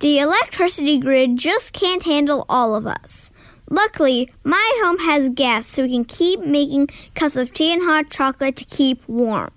The 0.00 0.18
electricity 0.18 0.98
grid 0.98 1.36
just 1.36 1.72
can't 1.72 2.02
handle 2.04 2.46
all 2.48 2.74
of 2.74 2.86
us. 2.86 3.30
Luckily, 3.68 4.30
my 4.42 4.80
home 4.82 4.98
has 5.00 5.28
gas 5.30 5.66
so 5.66 5.82
we 5.84 5.92
can 5.92 6.04
keep 6.04 6.40
making 6.40 6.88
cups 7.14 7.36
of 7.36 7.52
tea 7.52 7.72
and 7.72 7.82
hot 7.82 8.10
chocolate 8.10 8.56
to 8.56 8.64
keep 8.64 9.06
warm. 9.06 9.52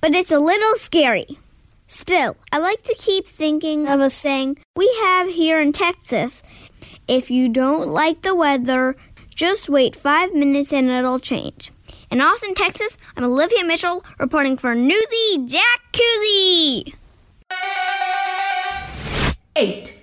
But 0.00 0.14
it's 0.14 0.30
a 0.30 0.38
little 0.38 0.76
scary. 0.76 1.26
Still, 1.86 2.36
I 2.50 2.58
like 2.58 2.82
to 2.84 2.94
keep 2.94 3.26
thinking 3.26 3.86
of 3.86 4.00
a 4.00 4.08
saying 4.08 4.58
we 4.74 4.90
have 5.02 5.28
here 5.28 5.60
in 5.60 5.72
Texas. 5.72 6.42
If 7.06 7.30
you 7.30 7.50
don't 7.50 7.88
like 7.88 8.22
the 8.22 8.34
weather, 8.34 8.96
just 9.28 9.68
wait 9.68 9.94
five 9.94 10.32
minutes 10.32 10.72
and 10.72 10.88
it'll 10.88 11.18
change. 11.18 11.70
In 12.10 12.22
Austin, 12.22 12.54
Texas, 12.54 12.96
I'm 13.14 13.24
Olivia 13.24 13.62
Mitchell 13.62 14.02
reporting 14.18 14.56
for 14.56 14.74
Newsy 14.74 15.36
Jacuzzi. 15.38 16.94
Eight. 19.56 19.94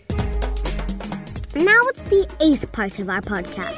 Now 1.55 1.81
it's 1.89 2.03
the 2.03 2.27
ACE 2.39 2.65
part 2.65 2.99
of 2.99 3.09
our 3.09 3.21
podcast. 3.21 3.73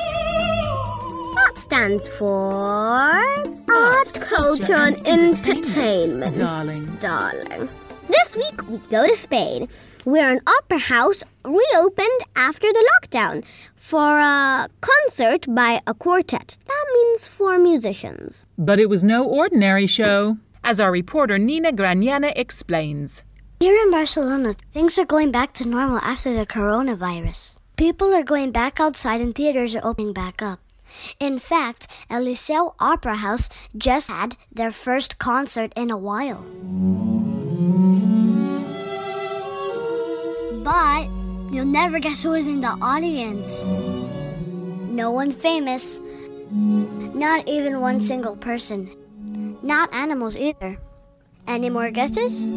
That 1.35 1.53
stands 1.55 2.07
for 2.09 2.51
Art, 2.51 4.13
Culture, 4.15 4.73
and 4.73 5.07
Entertainment. 5.07 6.35
Darling. 6.35 6.93
Darling. 6.97 7.69
This 8.09 8.35
week 8.35 8.67
we 8.67 8.79
go 8.89 9.07
to 9.07 9.15
Spain, 9.15 9.69
where 10.05 10.31
an 10.31 10.41
opera 10.47 10.79
house 10.79 11.23
reopened 11.43 12.19
after 12.35 12.67
the 12.71 12.89
lockdown 12.91 13.43
for 13.75 14.19
a 14.19 14.67
concert 14.81 15.45
by 15.53 15.81
a 15.87 15.93
quartet. 15.93 16.57
That 16.65 16.85
means 16.93 17.27
four 17.27 17.57
musicians. 17.57 18.45
But 18.57 18.79
it 18.79 18.89
was 18.89 19.03
no 19.03 19.23
ordinary 19.23 19.87
show, 19.87 20.37
as 20.63 20.79
our 20.79 20.91
reporter 20.91 21.37
Nina 21.37 21.71
Graniana 21.71 22.33
explains. 22.35 23.21
Here 23.59 23.75
in 23.81 23.91
Barcelona, 23.91 24.55
things 24.73 24.97
are 24.97 25.05
going 25.05 25.31
back 25.31 25.53
to 25.53 25.67
normal 25.67 25.99
after 25.99 26.33
the 26.33 26.45
coronavirus. 26.45 27.59
People 27.77 28.13
are 28.13 28.23
going 28.23 28.51
back 28.51 28.79
outside 28.79 29.21
and 29.21 29.33
theaters 29.33 29.75
are 29.75 29.85
opening 29.85 30.13
back 30.13 30.41
up. 30.41 30.59
In 31.19 31.39
fact, 31.39 31.87
El 32.09 32.25
Liceu 32.25 32.75
Opera 32.79 33.15
House 33.15 33.49
just 33.75 34.09
had 34.09 34.35
their 34.51 34.71
first 34.71 35.17
concert 35.17 35.73
in 35.75 35.89
a 35.89 35.97
while. 35.97 36.43
But 40.63 41.09
you'll 41.51 41.65
never 41.65 41.99
guess 41.99 42.23
who 42.23 42.29
was 42.29 42.47
in 42.47 42.61
the 42.61 42.77
audience. 42.81 43.67
No 44.87 45.11
one 45.11 45.31
famous. 45.31 45.99
Not 46.49 47.47
even 47.47 47.81
one 47.81 47.99
single 47.99 48.37
person. 48.37 48.89
Not 49.61 49.93
animals 49.93 50.39
either. 50.39 50.77
Any 51.47 51.69
more 51.69 51.91
guesses? 51.91 52.47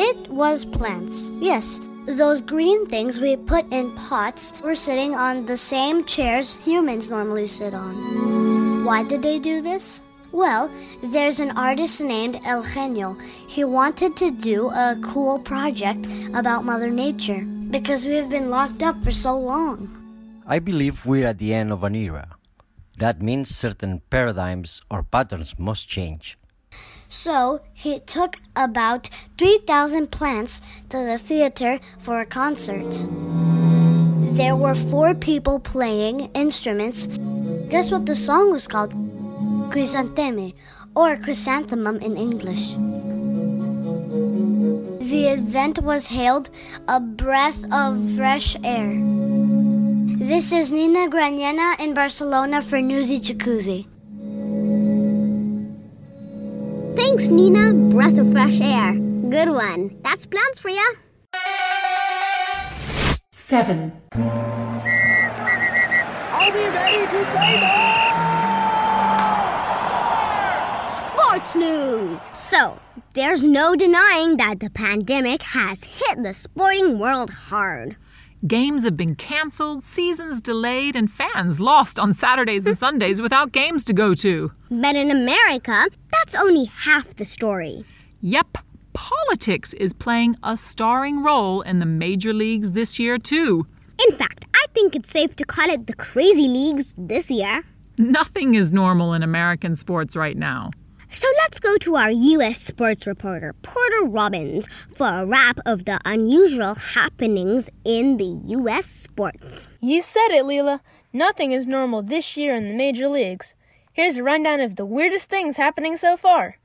It 0.00 0.28
was 0.30 0.64
plants. 0.64 1.30
Yes, 1.40 1.80
those 2.06 2.40
green 2.40 2.86
things 2.86 3.20
we 3.20 3.36
put 3.36 3.70
in 3.70 3.94
pots 3.96 4.54
were 4.62 4.76
sitting 4.76 5.14
on 5.14 5.44
the 5.44 5.56
same 5.56 6.04
chairs 6.04 6.56
humans 6.64 7.10
normally 7.10 7.46
sit 7.46 7.74
on. 7.74 8.84
Why 8.84 9.02
did 9.02 9.20
they 9.20 9.38
do 9.38 9.60
this? 9.60 10.00
Well, 10.38 10.70
there's 11.02 11.40
an 11.40 11.58
artist 11.58 12.00
named 12.00 12.38
Eugenio. 12.46 13.18
He 13.48 13.64
wanted 13.64 14.14
to 14.18 14.30
do 14.30 14.70
a 14.70 14.96
cool 15.02 15.40
project 15.40 16.06
about 16.32 16.64
Mother 16.64 16.90
Nature 16.90 17.42
because 17.72 18.06
we 18.06 18.14
have 18.14 18.30
been 18.30 18.48
locked 18.48 18.84
up 18.84 19.02
for 19.02 19.10
so 19.10 19.36
long. 19.36 19.90
I 20.46 20.60
believe 20.60 21.04
we're 21.04 21.26
at 21.26 21.38
the 21.38 21.52
end 21.52 21.72
of 21.72 21.82
an 21.82 21.96
era. 21.96 22.36
That 22.98 23.20
means 23.20 23.50
certain 23.50 24.00
paradigms 24.10 24.80
or 24.88 25.02
patterns 25.02 25.58
must 25.58 25.88
change. 25.88 26.38
So 27.08 27.60
he 27.74 27.98
took 27.98 28.36
about 28.54 29.10
3,000 29.38 30.12
plants 30.12 30.62
to 30.90 30.98
the 30.98 31.18
theater 31.18 31.80
for 31.98 32.20
a 32.20 32.26
concert. 32.26 32.92
There 34.38 34.54
were 34.54 34.76
four 34.76 35.16
people 35.16 35.58
playing 35.58 36.30
instruments. 36.34 37.08
Guess 37.70 37.90
what 37.90 38.06
the 38.06 38.14
song 38.14 38.52
was 38.52 38.68
called? 38.68 39.07
Crisantemi, 39.70 40.54
or 40.94 41.16
chrysanthemum 41.16 41.98
in 42.00 42.16
English. 42.16 42.76
The 45.10 45.28
event 45.28 45.82
was 45.82 46.06
hailed 46.06 46.50
a 46.88 47.00
breath 47.00 47.64
of 47.72 47.98
fresh 48.16 48.56
air. 48.64 48.92
This 50.18 50.52
is 50.52 50.72
Nina 50.72 51.08
Granena 51.08 51.78
in 51.80 51.94
Barcelona 51.94 52.60
for 52.60 52.82
Newsy 52.82 53.20
Jacuzzi. 53.20 53.86
Thanks, 56.96 57.28
Nina. 57.28 57.72
Breath 57.72 58.18
of 58.18 58.32
fresh 58.32 58.60
air. 58.60 58.92
Good 59.30 59.48
one. 59.48 59.96
That's 60.02 60.26
plants 60.26 60.58
for 60.58 60.68
ya. 60.68 60.84
Seven. 63.30 63.92
Are 64.12 64.82
we 66.52 66.68
ready 66.68 67.06
to 67.06 67.24
play 67.32 67.97
News. 71.54 72.20
So, 72.34 72.78
there's 73.14 73.42
no 73.42 73.74
denying 73.74 74.36
that 74.36 74.60
the 74.60 74.70
pandemic 74.70 75.42
has 75.42 75.82
hit 75.82 76.22
the 76.22 76.34
sporting 76.34 76.98
world 76.98 77.30
hard. 77.30 77.96
Games 78.46 78.84
have 78.84 78.96
been 78.96 79.14
cancelled, 79.14 79.82
seasons 79.82 80.40
delayed, 80.40 80.94
and 80.94 81.10
fans 81.10 81.58
lost 81.58 81.98
on 81.98 82.12
Saturdays 82.12 82.66
and 82.66 82.76
hmm. 82.76 82.78
Sundays 82.80 83.20
without 83.20 83.52
games 83.52 83.84
to 83.86 83.92
go 83.92 84.14
to. 84.14 84.50
But 84.70 84.94
in 84.94 85.10
America, 85.10 85.86
that's 86.12 86.34
only 86.34 86.66
half 86.66 87.16
the 87.16 87.24
story. 87.24 87.84
Yep, 88.20 88.58
politics 88.92 89.72
is 89.74 89.92
playing 89.92 90.36
a 90.42 90.56
starring 90.56 91.24
role 91.24 91.62
in 91.62 91.78
the 91.78 91.86
major 91.86 92.32
leagues 92.32 92.72
this 92.72 92.98
year, 92.98 93.18
too. 93.18 93.66
In 94.06 94.16
fact, 94.16 94.44
I 94.54 94.66
think 94.74 94.94
it's 94.94 95.10
safe 95.10 95.34
to 95.36 95.44
call 95.44 95.68
it 95.70 95.86
the 95.86 95.94
crazy 95.94 96.46
leagues 96.46 96.94
this 96.96 97.30
year. 97.30 97.64
Nothing 97.96 98.54
is 98.54 98.70
normal 98.70 99.14
in 99.14 99.22
American 99.24 99.74
sports 99.74 100.14
right 100.14 100.36
now. 100.36 100.70
So 101.10 101.26
let's 101.38 101.58
go 101.58 101.78
to 101.78 101.96
our 101.96 102.10
U.S. 102.10 102.60
sports 102.60 103.06
reporter, 103.06 103.54
Porter 103.62 104.04
Robbins, 104.04 104.68
for 104.94 105.06
a 105.06 105.24
wrap 105.24 105.58
of 105.64 105.86
the 105.86 105.98
unusual 106.04 106.74
happenings 106.74 107.70
in 107.84 108.18
the 108.18 108.38
U.S. 108.48 108.86
sports. 108.86 109.66
You 109.80 110.02
said 110.02 110.28
it, 110.30 110.44
Leela. 110.44 110.80
Nothing 111.12 111.52
is 111.52 111.66
normal 111.66 112.02
this 112.02 112.36
year 112.36 112.54
in 112.54 112.68
the 112.68 112.74
major 112.74 113.08
leagues. 113.08 113.54
Here's 113.92 114.16
a 114.16 114.22
rundown 114.22 114.60
of 114.60 114.76
the 114.76 114.84
weirdest 114.84 115.30
things 115.30 115.56
happening 115.56 115.96
so 115.96 116.16
far. 116.16 116.58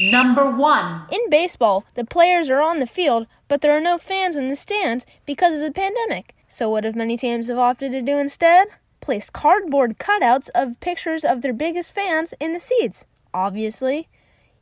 Number 0.00 0.48
one. 0.54 1.06
In 1.10 1.28
baseball, 1.28 1.84
the 1.94 2.04
players 2.04 2.48
are 2.48 2.62
on 2.62 2.78
the 2.78 2.86
field, 2.86 3.26
but 3.48 3.60
there 3.60 3.76
are 3.76 3.80
no 3.80 3.98
fans 3.98 4.36
in 4.36 4.48
the 4.48 4.56
stands 4.56 5.04
because 5.26 5.54
of 5.54 5.60
the 5.60 5.72
pandemic. 5.72 6.36
So, 6.48 6.70
what 6.70 6.84
have 6.84 6.94
many 6.94 7.16
teams 7.16 7.48
have 7.48 7.58
opted 7.58 7.90
to 7.90 8.02
do 8.02 8.18
instead? 8.18 8.68
Place 9.00 9.30
cardboard 9.30 9.98
cutouts 9.98 10.48
of 10.54 10.80
pictures 10.80 11.24
of 11.24 11.42
their 11.42 11.52
biggest 11.52 11.94
fans 11.94 12.34
in 12.40 12.52
the 12.52 12.60
seats. 12.60 13.04
Obviously. 13.32 14.08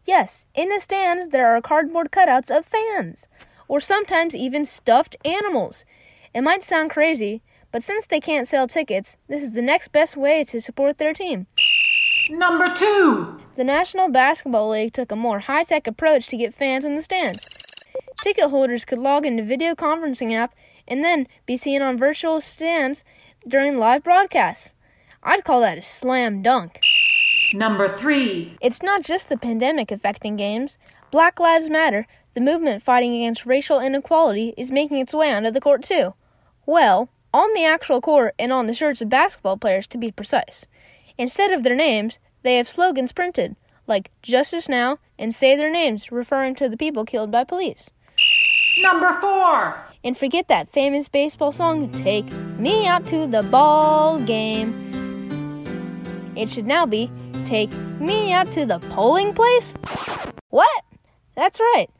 Yes, 0.05 0.47
in 0.55 0.69
the 0.69 0.78
stands 0.78 1.28
there 1.28 1.55
are 1.55 1.61
cardboard 1.61 2.12
cutouts 2.12 2.50
of 2.50 2.64
fans, 2.64 3.26
or 3.66 3.81
sometimes 3.81 4.35
even 4.35 4.64
stuffed 4.64 5.16
animals. 5.25 5.85
It 6.33 6.43
might 6.43 6.62
sound 6.62 6.90
crazy, 6.90 7.43
but 7.73 7.83
since 7.83 8.07
they 8.07 8.21
can't 8.21 8.47
sell 8.47 8.69
tickets, 8.69 9.16
this 9.28 9.43
is 9.43 9.52
the 9.52 9.62
next 9.62 9.88
best 9.90 10.16
way 10.16 10.45
to 10.45 10.61
support 10.61 10.99
their 10.99 11.12
team. 11.12 11.47
Number 12.31 12.73
two. 12.75 13.40
The 13.57 13.64
National 13.64 14.09
Basketball 14.09 14.71
League 14.71 14.93
took 14.93 15.11
a 15.11 15.16
more 15.16 15.40
high 15.40 15.64
tech 15.64 15.87
approach 15.87 16.28
to 16.28 16.37
get 16.37 16.55
fans 16.55 16.85
in 16.85 16.95
the 16.95 17.02
stands. 17.02 17.45
Ticket 18.23 18.50
holders 18.50 18.85
could 18.85 18.99
log 18.99 19.25
into 19.25 19.43
a 19.43 19.47
video 19.47 19.75
conferencing 19.75 20.33
app 20.33 20.55
and 20.87 21.02
then 21.04 21.26
be 21.47 21.56
seen 21.56 21.82
on 21.82 21.99
virtual 21.99 22.41
stands 22.41 23.04
during 23.47 23.78
live 23.78 24.02
broadcasts. 24.02 24.73
I'd 25.23 25.45
call 25.45 25.61
that 25.61 25.78
a 25.78 25.82
slam 25.82 26.43
dunk. 26.43 26.80
Number 27.54 27.89
three. 27.89 28.56
It's 28.61 28.82
not 28.82 29.02
just 29.02 29.28
the 29.28 29.37
pandemic 29.37 29.91
affecting 29.91 30.37
games. 30.37 30.78
Black 31.11 31.39
Lives 31.39 31.71
Matter, 31.71 32.06
the 32.35 32.41
movement 32.41 32.82
fighting 32.82 33.15
against 33.15 33.47
racial 33.47 33.80
inequality, 33.80 34.54
is 34.56 34.71
making 34.71 34.99
its 34.99 35.15
way 35.15 35.32
onto 35.32 35.50
the 35.50 35.61
court 35.61 35.82
too. 35.82 36.15
Well, 36.65 37.09
on 37.32 37.52
the 37.54 37.65
actual 37.65 38.00
court 38.00 38.35
and 38.39 38.52
on 38.52 38.67
the 38.67 38.75
shirts 38.75 39.00
of 39.00 39.09
basketball 39.09 39.56
players 39.56 39.87
to 39.89 39.99
be 39.99 40.11
precise. 40.11 40.67
Instead 41.19 41.52
of 41.52 41.63
their 41.63 41.76
names, 41.76 42.19
they 42.43 42.56
have 42.56 42.69
slogans 42.69 43.13
printed, 43.13 43.56
like 43.87 44.11
Justice 44.23 44.69
Now 44.69 44.99
and 45.19 45.35
Say 45.35 45.56
Their 45.56 45.71
Names, 45.71 46.11
referring 46.11 46.54
to 46.56 46.69
the 46.69 46.76
people 46.76 47.04
killed 47.04 47.30
by 47.30 47.45
police. 47.45 47.91
Number 48.80 49.19
four. 49.21 49.76
And 50.06 50.16
forget 50.16 50.47
that 50.47 50.69
famous 50.69 51.08
baseball 51.08 51.50
song, 51.50 51.90
Take 51.90 52.30
Me 52.60 52.86
Out 52.86 53.08
to 53.08 53.26
the 53.26 53.42
Ball 53.42 54.21
Game. 54.21 54.73
It 56.36 56.49
should 56.49 56.64
now 56.64 56.86
be, 56.86 57.10
Take 57.45 57.73
Me 57.99 58.32
Out 58.32 58.52
to 58.52 58.64
the 58.64 58.78
Polling 58.78 59.34
Place? 59.34 59.75
What? 60.49 60.84
That's 61.34 61.58
right. 61.58 61.90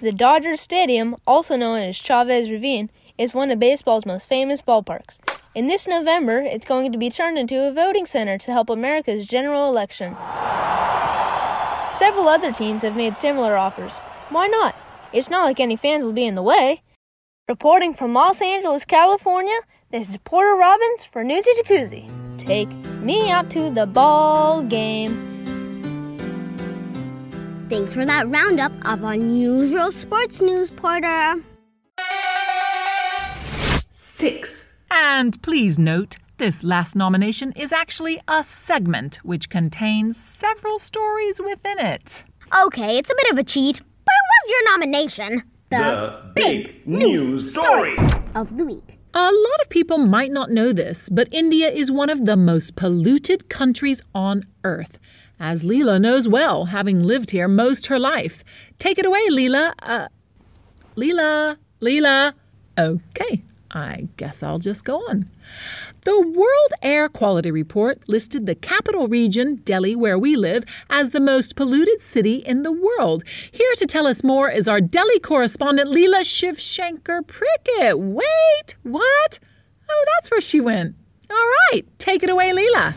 The 0.00 0.12
Dodgers 0.12 0.60
Stadium, 0.60 1.16
also 1.26 1.56
known 1.56 1.80
as 1.80 1.96
Chavez 1.96 2.48
Ravine, 2.48 2.88
is 3.18 3.34
one 3.34 3.50
of 3.50 3.58
baseball's 3.58 4.06
most 4.06 4.28
famous 4.28 4.62
ballparks. 4.62 5.16
In 5.52 5.66
this 5.66 5.88
November, 5.88 6.38
it's 6.38 6.66
going 6.66 6.92
to 6.92 6.98
be 6.98 7.10
turned 7.10 7.36
into 7.36 7.66
a 7.66 7.72
voting 7.72 8.06
center 8.06 8.38
to 8.38 8.52
help 8.52 8.70
America's 8.70 9.26
general 9.26 9.68
election. 9.68 10.14
Several 11.98 12.28
other 12.28 12.52
teams 12.52 12.82
have 12.82 12.94
made 12.94 13.16
similar 13.16 13.56
offers. 13.56 13.90
Why 14.28 14.46
not? 14.46 14.76
It's 15.12 15.28
not 15.28 15.46
like 15.46 15.58
any 15.58 15.74
fans 15.74 16.04
will 16.04 16.12
be 16.12 16.26
in 16.26 16.36
the 16.36 16.44
way. 16.44 16.82
Reporting 17.48 17.94
from 17.94 18.12
Los 18.12 18.42
Angeles, 18.42 18.84
California, 18.84 19.56
this 19.92 20.08
is 20.08 20.16
Porter 20.24 20.56
Robbins 20.56 21.04
for 21.04 21.22
Newsy 21.22 21.48
Jacuzzi. 21.58 22.10
Take 22.38 22.68
me 23.04 23.30
out 23.30 23.50
to 23.50 23.70
the 23.70 23.86
ball 23.86 24.62
game. 24.62 25.14
Thanks 27.68 27.94
for 27.94 28.04
that 28.04 28.28
roundup 28.28 28.72
of 28.84 29.04
unusual 29.04 29.92
sports 29.92 30.40
news, 30.40 30.72
Porter. 30.72 31.36
Six. 33.92 34.72
And 34.90 35.40
please 35.40 35.78
note, 35.78 36.16
this 36.38 36.64
last 36.64 36.96
nomination 36.96 37.52
is 37.52 37.72
actually 37.72 38.20
a 38.26 38.42
segment 38.42 39.20
which 39.22 39.50
contains 39.50 40.16
several 40.16 40.80
stories 40.80 41.40
within 41.40 41.78
it. 41.78 42.24
Okay, 42.64 42.98
it's 42.98 43.10
a 43.10 43.14
bit 43.16 43.30
of 43.30 43.38
a 43.38 43.44
cheat, 43.44 43.78
but 43.78 44.12
it 44.12 44.26
was 44.32 44.50
your 44.50 44.72
nomination. 44.72 45.44
The 45.70 46.30
big 46.34 46.86
news 46.86 47.50
story. 47.50 47.96
of 48.34 48.56
the 48.56 48.64
week. 48.64 48.98
A 49.14 49.32
lot 49.32 49.60
of 49.62 49.68
people 49.68 49.98
might 49.98 50.30
not 50.30 50.50
know 50.50 50.72
this, 50.72 51.08
but 51.08 51.26
India 51.32 51.68
is 51.70 51.90
one 51.90 52.10
of 52.10 52.26
the 52.26 52.36
most 52.36 52.76
polluted 52.76 53.48
countries 53.48 54.02
on 54.14 54.44
earth. 54.62 54.98
As 55.40 55.62
Leela 55.62 56.00
knows 56.00 56.28
well, 56.28 56.66
having 56.66 57.02
lived 57.02 57.30
here 57.30 57.48
most 57.48 57.86
her 57.86 57.98
life. 57.98 58.44
Take 58.78 58.98
it 58.98 59.06
away, 59.06 59.26
Leela. 59.30 59.72
Uh, 59.82 60.08
Leela, 60.96 61.56
Leela. 61.80 62.34
Okay, 62.78 63.42
I 63.76 64.08
guess 64.16 64.42
I'll 64.42 64.58
just 64.58 64.84
go 64.84 64.96
on. 65.00 65.28
The 66.04 66.18
World 66.18 66.72
Air 66.80 67.10
Quality 67.10 67.50
Report 67.50 68.00
listed 68.08 68.46
the 68.46 68.54
capital 68.54 69.06
region, 69.06 69.56
Delhi, 69.56 69.94
where 69.94 70.18
we 70.18 70.34
live, 70.34 70.64
as 70.88 71.10
the 71.10 71.20
most 71.20 71.56
polluted 71.56 72.00
city 72.00 72.36
in 72.36 72.62
the 72.62 72.72
world. 72.72 73.22
Here 73.52 73.74
to 73.76 73.86
tell 73.86 74.06
us 74.06 74.24
more 74.24 74.50
is 74.50 74.66
our 74.66 74.80
Delhi 74.80 75.18
correspondent, 75.18 75.90
Leela 75.90 76.22
Shivshankar 76.22 77.26
Prickett. 77.26 77.98
Wait, 77.98 78.76
what? 78.82 79.38
Oh, 79.90 80.04
that's 80.14 80.30
where 80.30 80.40
she 80.40 80.58
went. 80.58 80.94
All 81.30 81.50
right, 81.70 81.84
take 81.98 82.22
it 82.22 82.30
away, 82.30 82.52
Leela. 82.52 82.94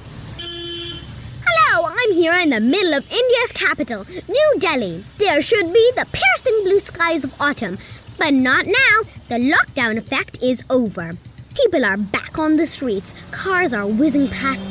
Hello, 1.45 1.89
I'm 1.91 2.13
here 2.13 2.33
in 2.35 2.51
the 2.51 2.61
middle 2.61 2.93
of 2.93 3.11
India's 3.11 3.51
capital, 3.53 4.05
New 4.29 4.55
Delhi. 4.59 5.03
There 5.17 5.41
should 5.41 5.73
be 5.73 5.91
the 5.97 6.07
piercing 6.13 6.63
blue 6.63 6.79
skies 6.79 7.25
of 7.25 7.41
autumn, 7.41 7.77
but 8.19 8.33
not 8.33 8.67
now. 8.67 9.01
The 9.29 9.35
lockdown 9.35 9.97
effect 9.97 10.43
is 10.43 10.63
over. 10.69 11.13
People 11.55 11.83
are 11.85 11.97
back 11.97 12.37
on 12.37 12.57
the 12.57 12.67
streets, 12.67 13.13
cars 13.31 13.73
are 13.73 13.87
whizzing 13.87 14.27
past. 14.27 14.67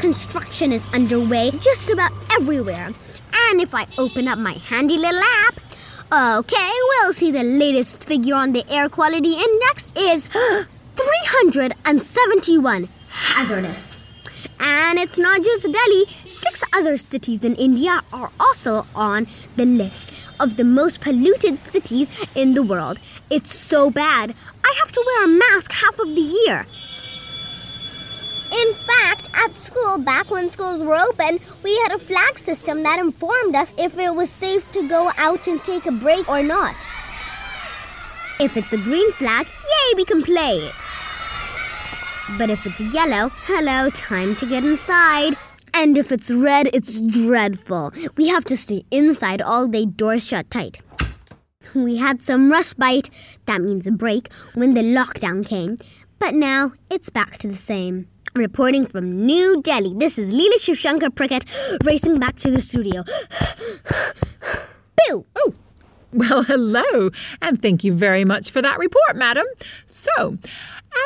Construction 0.00 0.72
is 0.72 0.84
underway 0.92 1.52
just 1.60 1.90
about 1.90 2.12
everywhere. 2.30 2.90
And 3.34 3.60
if 3.60 3.74
I 3.74 3.86
open 3.98 4.26
up 4.26 4.38
my 4.38 4.54
handy 4.54 4.96
little 4.98 5.20
app, 5.46 5.60
okay, 6.40 6.72
we'll 6.88 7.12
see 7.12 7.30
the 7.30 7.44
latest 7.44 8.04
figure 8.04 8.34
on 8.34 8.52
the 8.52 8.64
air 8.68 8.88
quality 8.88 9.34
index 9.34 9.86
is 9.96 10.26
371 10.96 12.88
hazardous. 13.08 13.91
And 14.62 14.96
it's 14.96 15.18
not 15.18 15.42
just 15.42 15.64
Delhi, 15.64 16.04
six 16.28 16.62
other 16.72 16.96
cities 16.96 17.42
in 17.42 17.56
India 17.56 18.00
are 18.12 18.30
also 18.38 18.86
on 18.94 19.26
the 19.56 19.66
list 19.66 20.12
of 20.38 20.56
the 20.56 20.62
most 20.62 21.00
polluted 21.00 21.58
cities 21.58 22.08
in 22.36 22.54
the 22.54 22.62
world. 22.62 23.00
It's 23.28 23.56
so 23.56 23.90
bad, 23.90 24.36
I 24.64 24.74
have 24.78 24.92
to 24.92 25.02
wear 25.04 25.24
a 25.24 25.28
mask 25.28 25.72
half 25.72 25.98
of 25.98 26.14
the 26.14 26.20
year. 26.20 26.64
In 28.52 28.72
fact, 28.86 29.26
at 29.34 29.56
school, 29.56 29.98
back 29.98 30.30
when 30.30 30.48
schools 30.48 30.80
were 30.80 30.94
open, 30.94 31.40
we 31.64 31.76
had 31.78 31.90
a 31.90 31.98
flag 31.98 32.38
system 32.38 32.84
that 32.84 33.00
informed 33.00 33.56
us 33.56 33.72
if 33.76 33.98
it 33.98 34.14
was 34.14 34.30
safe 34.30 34.70
to 34.72 34.86
go 34.86 35.10
out 35.16 35.48
and 35.48 35.64
take 35.64 35.86
a 35.86 35.92
break 35.92 36.28
or 36.28 36.42
not. 36.42 36.76
If 38.38 38.56
it's 38.56 38.72
a 38.72 38.76
green 38.76 39.10
flag, 39.14 39.46
yay, 39.46 39.94
we 39.96 40.04
can 40.04 40.22
play 40.22 40.58
it. 40.58 40.74
But 42.38 42.50
if 42.50 42.64
it's 42.66 42.80
yellow, 42.80 43.30
hello, 43.46 43.90
time 43.90 44.36
to 44.36 44.46
get 44.46 44.64
inside. 44.64 45.36
And 45.74 45.96
if 45.96 46.12
it's 46.12 46.30
red, 46.30 46.68
it's 46.72 47.00
dreadful. 47.00 47.92
We 48.16 48.28
have 48.28 48.44
to 48.46 48.56
stay 48.56 48.84
inside 48.90 49.42
all 49.42 49.66
day, 49.66 49.86
doors 49.86 50.24
shut 50.24 50.50
tight. 50.50 50.80
We 51.74 51.96
had 51.96 52.22
some 52.22 52.52
respite, 52.52 53.08
that 53.46 53.62
means 53.62 53.86
a 53.86 53.90
break, 53.90 54.30
when 54.54 54.74
the 54.74 54.82
lockdown 54.82 55.46
came. 55.46 55.78
But 56.18 56.34
now 56.34 56.72
it's 56.90 57.10
back 57.10 57.38
to 57.38 57.48
the 57.48 57.56
same. 57.56 58.08
Reporting 58.34 58.86
from 58.86 59.26
New 59.26 59.60
Delhi, 59.62 59.94
this 59.96 60.18
is 60.18 60.32
Leela 60.32 60.58
Shivshankar 60.58 61.14
Prickett 61.14 61.44
racing 61.84 62.18
back 62.18 62.36
to 62.36 62.50
the 62.50 62.60
studio. 62.60 63.02
Boo! 65.08 65.26
Oh, 65.36 65.54
well, 66.14 66.42
hello, 66.42 67.08
and 67.40 67.62
thank 67.62 67.84
you 67.84 67.94
very 67.94 68.22
much 68.22 68.50
for 68.50 68.60
that 68.60 68.78
report, 68.78 69.16
madam. 69.16 69.46
So, 69.86 70.36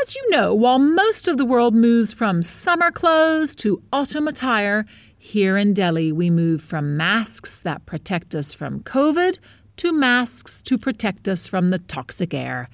as 0.03 0.17
you 0.17 0.31
know, 0.31 0.53
while 0.53 0.81
most 0.81 1.29
of 1.29 1.39
the 1.39 1.45
world 1.45 1.77
moves 1.77 2.13
from 2.13 2.43
summer 2.43 2.91
clothes 2.91 3.55
to 3.57 3.81
autumn 3.93 4.27
attire, 4.27 4.85
here 5.17 5.57
in 5.57 5.75
Delhi 5.75 6.11
we 6.11 6.29
move 6.29 6.61
from 6.61 6.97
masks 6.97 7.55
that 7.59 7.87
protect 7.87 8.35
us 8.35 8.53
from 8.53 8.81
COVID 8.81 9.39
to 9.77 9.93
masks 9.93 10.61
to 10.63 10.77
protect 10.77 11.29
us 11.29 11.47
from 11.47 11.69
the 11.69 11.79
toxic 11.79 12.35
air. 12.35 12.69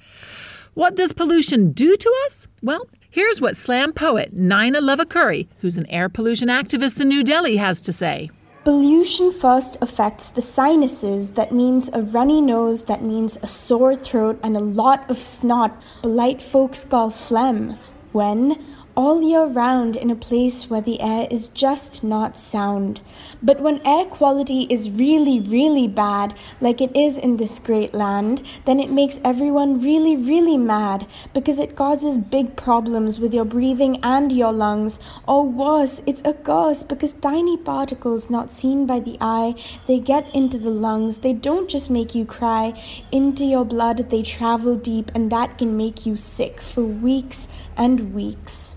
What 0.73 0.95
does 0.95 1.13
pollution 1.13 1.71
do 1.71 1.95
to 1.95 2.15
us? 2.25 2.47
Well, 2.63 2.87
here's 3.11 3.41
what 3.41 3.55
slam 3.55 3.93
poet 3.93 4.35
Naina 4.35 4.79
Lavakuri, 4.81 5.47
who's 5.59 5.77
an 5.77 5.85
air 5.85 6.09
pollution 6.09 6.47
activist 6.47 6.99
in 6.99 7.09
New 7.09 7.23
Delhi, 7.23 7.57
has 7.57 7.79
to 7.81 7.93
say. 7.93 8.31
Pollution 8.63 9.33
first 9.33 9.75
affects 9.81 10.29
the 10.29 10.41
sinuses. 10.41 11.31
That 11.31 11.51
means 11.51 11.89
a 11.91 12.01
runny 12.01 12.39
nose, 12.39 12.83
that 12.83 13.03
means 13.03 13.37
a 13.43 13.47
sore 13.47 13.93
throat, 13.93 14.39
and 14.41 14.55
a 14.55 14.61
lot 14.61 15.09
of 15.09 15.17
snot. 15.17 15.75
Polite 16.01 16.41
folks 16.41 16.85
call 16.85 17.09
phlegm. 17.09 17.77
When? 18.13 18.63
All 18.95 19.23
year 19.23 19.45
round 19.45 19.95
in 19.95 20.11
a 20.11 20.15
place 20.15 20.69
where 20.69 20.81
the 20.81 21.01
air 21.01 21.27
is 21.31 21.47
just 21.47 22.03
not 22.03 22.37
sound. 22.37 23.01
But 23.41 23.59
when 23.59 23.81
air 23.85 24.05
quality 24.05 24.67
is 24.69 24.91
really, 24.91 25.39
really 25.39 25.87
bad, 25.87 26.35
like 26.61 26.79
it 26.79 26.95
is 26.95 27.17
in 27.17 27.37
this 27.37 27.57
great 27.57 27.95
land, 27.95 28.43
then 28.65 28.79
it 28.79 28.91
makes 28.91 29.19
everyone 29.25 29.81
really, 29.81 30.15
really 30.15 30.57
mad 30.57 31.07
because 31.33 31.59
it 31.59 31.75
causes 31.75 32.19
big 32.19 32.55
problems 32.55 33.19
with 33.19 33.33
your 33.33 33.45
breathing 33.45 33.99
and 34.03 34.31
your 34.31 34.51
lungs. 34.51 34.99
Or 35.27 35.43
worse, 35.43 36.01
it's 36.05 36.21
a 36.23 36.33
curse 36.33 36.83
because 36.83 37.13
tiny 37.13 37.57
particles 37.57 38.29
not 38.29 38.51
seen 38.51 38.85
by 38.85 38.99
the 38.99 39.17
eye, 39.19 39.55
they 39.87 39.97
get 39.97 40.33
into 40.35 40.59
the 40.59 40.69
lungs. 40.69 41.19
They 41.19 41.33
don't 41.33 41.67
just 41.69 41.89
make 41.89 42.13
you 42.13 42.25
cry, 42.25 42.79
into 43.11 43.43
your 43.43 43.65
blood 43.65 44.09
they 44.09 44.21
travel 44.21 44.75
deep 44.75 45.11
and 45.15 45.31
that 45.31 45.57
can 45.57 45.75
make 45.77 46.05
you 46.05 46.15
sick 46.15 46.61
for 46.61 46.83
weeks 46.83 47.47
and 47.75 48.13
weeks. 48.13 48.72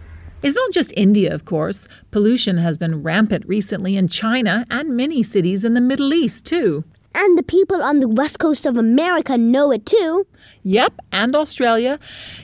It's 0.47 0.55
not 0.55 0.71
just 0.71 0.93
India, 0.97 1.35
of 1.35 1.45
course. 1.45 1.89
Pollution 2.13 2.59
has 2.59 2.79
been 2.79 3.03
rampant 3.03 3.45
recently 3.49 3.97
in 3.97 4.07
China 4.07 4.65
and 4.71 4.97
many 4.97 5.25
cities 5.25 5.65
in 5.65 5.75
the 5.75 5.81
Middle 5.81 6.15
East, 6.15 6.47
too. 6.47 6.85
And 7.17 7.37
the 7.37 7.43
people 7.43 7.83
on 7.83 7.99
the 7.99 8.07
west 8.07 8.39
coast 8.39 8.65
of 8.65 8.77
America 8.77 9.37
know 9.37 9.73
it 9.73 9.85
too. 9.85 10.25
Yep, 10.63 11.01
and 11.11 11.35
Australia. 11.35 11.99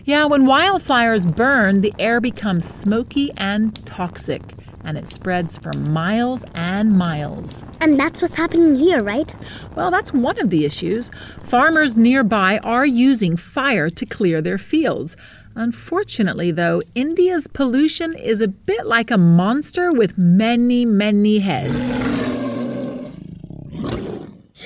Yeah, 0.05 0.25
when 0.25 0.47
wildfires 0.47 1.33
burn, 1.37 1.81
the 1.81 1.95
air 2.01 2.21
becomes 2.21 2.69
smoky 2.69 3.31
and 3.37 3.73
toxic, 3.87 4.43
and 4.85 4.99
it 4.99 5.09
spreads 5.09 5.57
for 5.59 5.73
miles 5.73 6.45
and 6.57 6.99
miles. 6.99 7.63
And 7.81 8.01
that's 8.01 8.21
what's 8.21 8.35
happening 8.35 8.75
here, 8.75 9.01
right? 9.01 9.33
Well, 9.77 9.93
that's 9.93 10.13
one 10.13 10.41
of 10.41 10.51
the 10.51 10.65
issues. 10.65 11.13
Farmers 11.45 11.97
nearby 11.97 12.59
are 12.65 12.87
using 12.87 13.37
fire 13.37 13.91
to 13.91 14.07
clear 14.07 14.43
their 14.43 14.59
fields. 14.59 15.17
Unfortunately, 15.55 16.51
though, 16.51 16.81
India's 16.95 17.47
pollution 17.47 18.15
is 18.15 18.41
a 18.41 18.49
bit 18.49 18.87
like 18.87 19.11
a 19.11 19.19
monster 19.19 19.93
with 19.93 20.17
many, 20.17 20.85
many 20.85 21.39
heads. 21.39 21.73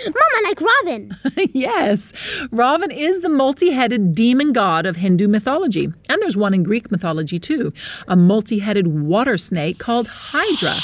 Mama, 0.07 0.39
like 0.45 0.59
Ravan! 0.59 1.51
yes, 1.55 2.13
Ravan 2.53 2.97
is 2.97 3.21
the 3.21 3.29
multi 3.29 3.71
headed 3.71 4.15
demon 4.15 4.53
god 4.53 4.87
of 4.87 4.97
Hindu 4.97 5.27
mythology. 5.27 5.89
And 6.09 6.23
there's 6.23 6.37
one 6.37 6.55
in 6.55 6.63
Greek 6.63 6.91
mythology, 6.91 7.39
too 7.39 7.73
a 8.07 8.17
multi 8.17 8.59
headed 8.59 8.87
water 8.87 9.37
snake 9.39 9.79
called 9.79 10.07
Hydra. 10.09 10.75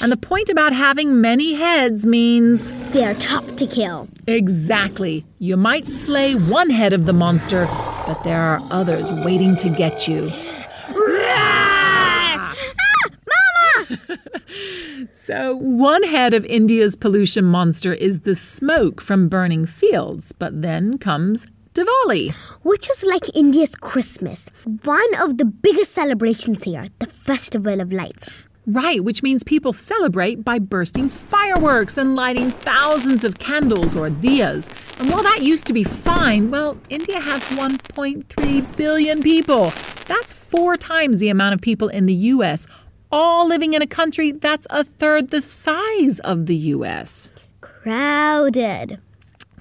And 0.00 0.12
the 0.12 0.16
point 0.16 0.48
about 0.48 0.72
having 0.72 1.20
many 1.20 1.54
heads 1.54 2.06
means. 2.06 2.72
They 2.92 3.04
are 3.04 3.14
tough 3.14 3.56
to 3.56 3.66
kill. 3.66 4.08
Exactly. 4.28 5.24
You 5.40 5.56
might 5.56 5.88
slay 5.88 6.34
one 6.34 6.70
head 6.70 6.92
of 6.92 7.04
the 7.04 7.12
monster, 7.12 7.66
but 8.06 8.22
there 8.22 8.40
are 8.40 8.60
others 8.70 9.10
waiting 9.24 9.56
to 9.56 9.68
get 9.68 10.06
you. 10.06 10.30
ah, 10.94 12.56
Mama! 13.88 13.98
so, 15.14 15.56
one 15.56 16.04
head 16.04 16.32
of 16.32 16.44
India's 16.44 16.94
pollution 16.94 17.44
monster 17.44 17.92
is 17.92 18.20
the 18.20 18.36
smoke 18.36 19.00
from 19.00 19.28
burning 19.28 19.66
fields, 19.66 20.30
but 20.30 20.62
then 20.62 20.96
comes 20.98 21.44
Diwali. 21.74 22.32
Which 22.62 22.88
is 22.90 23.04
like 23.04 23.34
India's 23.36 23.74
Christmas, 23.74 24.48
one 24.84 25.14
of 25.20 25.38
the 25.38 25.44
biggest 25.44 25.92
celebrations 25.92 26.62
here, 26.62 26.88
the 26.98 27.06
Festival 27.06 27.80
of 27.80 27.92
Lights. 27.92 28.24
Right, 28.70 29.02
which 29.02 29.22
means 29.22 29.42
people 29.42 29.72
celebrate 29.72 30.44
by 30.44 30.58
bursting 30.58 31.08
fireworks 31.08 31.96
and 31.96 32.14
lighting 32.14 32.50
thousands 32.50 33.24
of 33.24 33.38
candles 33.38 33.96
or 33.96 34.10
diyas. 34.10 34.68
And 35.00 35.08
while 35.10 35.22
that 35.22 35.40
used 35.40 35.66
to 35.68 35.72
be 35.72 35.84
fine, 35.84 36.50
well, 36.50 36.76
India 36.90 37.18
has 37.18 37.40
1.3 37.44 38.76
billion 38.76 39.22
people. 39.22 39.72
That's 40.04 40.34
four 40.34 40.76
times 40.76 41.18
the 41.18 41.30
amount 41.30 41.54
of 41.54 41.62
people 41.62 41.88
in 41.88 42.04
the 42.04 42.12
US, 42.12 42.66
all 43.10 43.48
living 43.48 43.72
in 43.72 43.80
a 43.80 43.86
country 43.86 44.32
that's 44.32 44.66
a 44.68 44.84
third 44.84 45.30
the 45.30 45.40
size 45.40 46.20
of 46.20 46.44
the 46.44 46.56
US. 46.56 47.30
Crowded. 47.62 49.00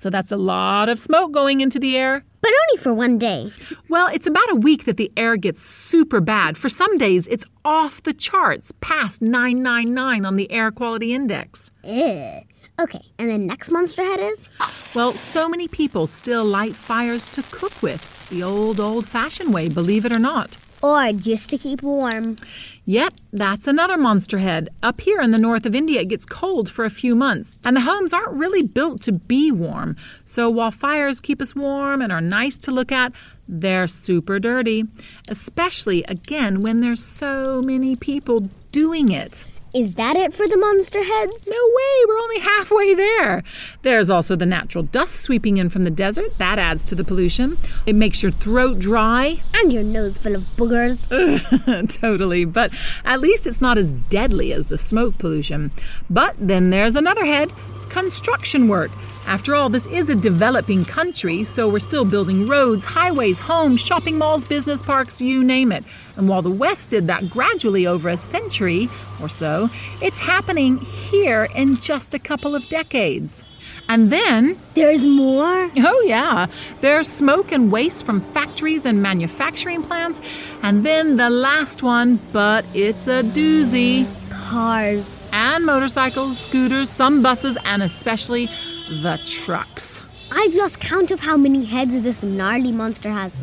So 0.01 0.09
that's 0.09 0.31
a 0.31 0.37
lot 0.37 0.89
of 0.89 0.99
smoke 0.99 1.31
going 1.31 1.61
into 1.61 1.79
the 1.79 1.97
air. 1.97 2.23
But 2.41 2.51
only 2.69 2.83
for 2.83 2.93
one 2.93 3.17
day. 3.17 3.51
Well, 3.89 4.07
it's 4.07 4.27
about 4.27 4.49
a 4.51 4.55
week 4.55 4.85
that 4.85 4.97
the 4.97 5.11
air 5.17 5.37
gets 5.37 5.61
super 5.61 6.21
bad. 6.21 6.57
For 6.57 6.69
some 6.69 6.97
days, 6.97 7.27
it's 7.27 7.45
off 7.65 8.03
the 8.03 8.13
charts, 8.13 8.71
past 8.79 9.21
999 9.21 10.25
on 10.25 10.35
the 10.35 10.49
air 10.51 10.71
quality 10.71 11.13
index. 11.13 11.71
Ew. 11.83 12.41
Okay, 12.79 13.01
and 13.17 13.29
the 13.31 13.37
next 13.39 13.71
monster 13.71 14.03
head 14.03 14.19
is? 14.19 14.49
Well, 14.93 15.11
so 15.13 15.49
many 15.49 15.67
people 15.67 16.05
still 16.05 16.45
light 16.45 16.75
fires 16.75 17.27
to 17.31 17.41
cook 17.49 17.81
with, 17.81 18.29
the 18.29 18.43
old, 18.43 18.79
old 18.79 19.07
fashioned 19.07 19.51
way, 19.51 19.67
believe 19.67 20.05
it 20.05 20.11
or 20.11 20.19
not. 20.19 20.57
Or 20.81 21.11
just 21.11 21.49
to 21.49 21.57
keep 21.57 21.81
warm. 21.81 22.37
Yep, 22.85 23.15
that's 23.33 23.67
another 23.67 23.97
monster 23.97 24.37
head. 24.37 24.69
Up 24.81 25.01
here 25.01 25.19
in 25.19 25.31
the 25.31 25.37
north 25.37 25.65
of 25.65 25.75
India, 25.75 26.01
it 26.01 26.07
gets 26.07 26.25
cold 26.25 26.69
for 26.69 26.85
a 26.85 26.89
few 26.89 27.15
months, 27.15 27.59
and 27.65 27.75
the 27.75 27.81
homes 27.81 28.13
aren't 28.13 28.31
really 28.31 28.63
built 28.63 29.01
to 29.01 29.11
be 29.11 29.51
warm. 29.51 29.97
So 30.25 30.49
while 30.49 30.71
fires 30.71 31.19
keep 31.19 31.41
us 31.41 31.53
warm 31.55 32.01
and 32.01 32.13
are 32.13 32.21
nice 32.21 32.57
to 32.59 32.71
look 32.71 32.91
at, 32.91 33.11
they're 33.47 33.87
super 33.87 34.39
dirty. 34.39 34.85
Especially, 35.27 36.03
again, 36.03 36.61
when 36.61 36.79
there's 36.79 37.03
so 37.03 37.61
many 37.65 37.95
people 37.95 38.49
doing 38.71 39.11
it. 39.11 39.43
Is 39.73 39.95
that 39.95 40.15
it 40.15 40.33
for 40.33 40.47
the 40.47 40.57
monster 40.57 41.03
heads? 41.03 41.47
No 41.47 41.55
way, 41.55 42.05
we're 42.07 42.19
only 42.19 42.39
halfway 42.39 42.93
there. 42.93 43.43
There's 43.81 44.09
also 44.09 44.35
the 44.35 44.45
natural 44.45 44.85
dust 44.85 45.21
sweeping 45.21 45.57
in 45.57 45.69
from 45.69 45.83
the 45.83 45.91
desert. 45.91 46.37
That 46.37 46.57
adds 46.57 46.85
to 46.85 46.95
the 46.95 47.03
pollution. 47.03 47.57
It 47.85 47.95
makes 47.95 48.23
your 48.23 48.31
throat 48.31 48.79
dry. 48.79 49.41
And 49.55 49.73
your 49.73 49.83
nose 49.83 50.17
full 50.17 50.35
of 50.35 50.43
boogers. 50.55 51.07
totally, 52.01 52.45
but 52.45 52.71
at 53.03 53.19
least 53.19 53.45
it's 53.45 53.59
not 53.59 53.77
as 53.77 53.91
deadly 54.09 54.53
as 54.53 54.67
the 54.67 54.77
smoke 54.77 55.17
pollution. 55.17 55.71
But 56.09 56.35
then 56.39 56.69
there's 56.69 56.95
another 56.95 57.25
head 57.25 57.51
construction 57.89 58.67
work. 58.67 58.91
After 59.27 59.55
all, 59.55 59.67
this 59.67 59.85
is 59.87 60.07
a 60.07 60.15
developing 60.15 60.85
country, 60.85 61.43
so 61.43 61.67
we're 61.67 61.79
still 61.79 62.05
building 62.05 62.47
roads, 62.47 62.85
highways, 62.85 63.39
homes, 63.39 63.81
shopping 63.81 64.17
malls, 64.17 64.45
business 64.45 64.81
parks, 64.81 65.19
you 65.19 65.43
name 65.43 65.73
it. 65.73 65.83
And 66.15 66.29
while 66.29 66.41
the 66.41 66.49
West 66.49 66.91
did 66.91 67.07
that 67.07 67.29
gradually 67.29 67.85
over 67.85 68.07
a 68.07 68.15
century 68.15 68.87
or 69.21 69.27
so, 69.27 69.69
it's 70.01 70.19
happening 70.19 70.77
here 70.77 71.49
in 71.53 71.75
just 71.75 72.13
a 72.13 72.19
couple 72.19 72.55
of 72.55 72.69
decades. 72.69 73.43
And 73.89 74.13
then. 74.13 74.57
There's 74.75 75.01
more? 75.01 75.71
Oh, 75.75 76.03
yeah. 76.05 76.47
There's 76.79 77.09
smoke 77.09 77.51
and 77.51 77.69
waste 77.69 78.05
from 78.05 78.21
factories 78.21 78.85
and 78.85 79.01
manufacturing 79.01 79.83
plants. 79.83 80.21
And 80.63 80.85
then 80.85 81.17
the 81.17 81.29
last 81.29 81.83
one, 81.83 82.21
but 82.31 82.63
it's 82.73 83.07
a 83.07 83.23
doozy. 83.23 84.07
Cars. 84.29 85.17
And 85.33 85.65
motorcycles, 85.65 86.39
scooters, 86.39 86.89
some 86.89 87.21
buses, 87.21 87.57
and 87.65 87.83
especially 87.83 88.47
the 88.89 89.19
trucks. 89.25 90.03
I've 90.31 90.55
lost 90.55 90.79
count 90.79 91.11
of 91.11 91.19
how 91.19 91.37
many 91.37 91.65
heads 91.65 92.01
this 92.01 92.23
gnarly 92.23 92.71
monster 92.71 93.09
has. 93.11 93.35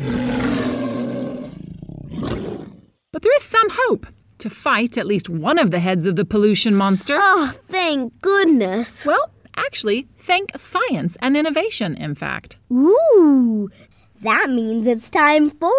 But 3.11 3.21
there 3.21 3.35
is 3.37 3.43
some 3.43 3.67
hope. 3.71 4.05
to 4.39 4.49
fight 4.49 4.97
at 4.97 5.05
least 5.07 5.29
one 5.29 5.57
of 5.57 5.71
the 5.71 5.79
heads 5.79 6.05
of 6.05 6.15
the 6.15 6.25
pollution 6.25 6.75
monster. 6.75 7.17
Oh, 7.19 7.51
thank 7.69 8.19
goodness. 8.21 9.05
Well, 9.05 9.31
actually, 9.55 10.07
thank 10.21 10.51
science 10.57 11.17
and 11.21 11.37
innovation, 11.37 11.95
in 11.95 12.15
fact. 12.15 12.57
Ooh, 12.71 13.69
that 14.21 14.49
means 14.49 14.87
it's 14.87 15.09
time 15.09 15.51
for. 15.51 15.71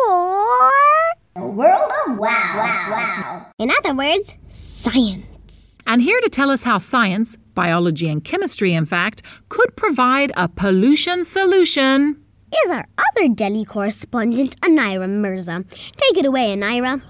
A 1.37 1.46
world 1.46 1.92
of 2.07 2.16
wow, 2.18 2.52
wow, 2.57 2.87
wow. 2.90 3.46
In 3.59 3.70
other 3.70 3.94
words, 3.94 4.33
science. 4.48 5.76
And 5.87 6.00
here 6.02 6.20
to 6.22 6.29
tell 6.31 6.50
us 6.50 6.62
how 6.62 6.79
science, 6.79 7.37
biology 7.57 8.09
and 8.09 8.23
chemistry, 8.23 8.73
in 8.73 8.87
fact, 8.87 9.23
could 9.49 9.75
provide 9.75 10.31
a 10.37 10.47
pollution 10.47 11.25
solution 11.25 12.23
is 12.64 12.71
our 12.71 12.87
other 12.97 13.29
Delhi 13.29 13.64
correspondent, 13.64 14.61
Anira 14.61 15.09
Mirza. 15.09 15.64
Take 15.97 16.19
it 16.19 16.27
away, 16.27 16.57
Anira. 16.57 17.03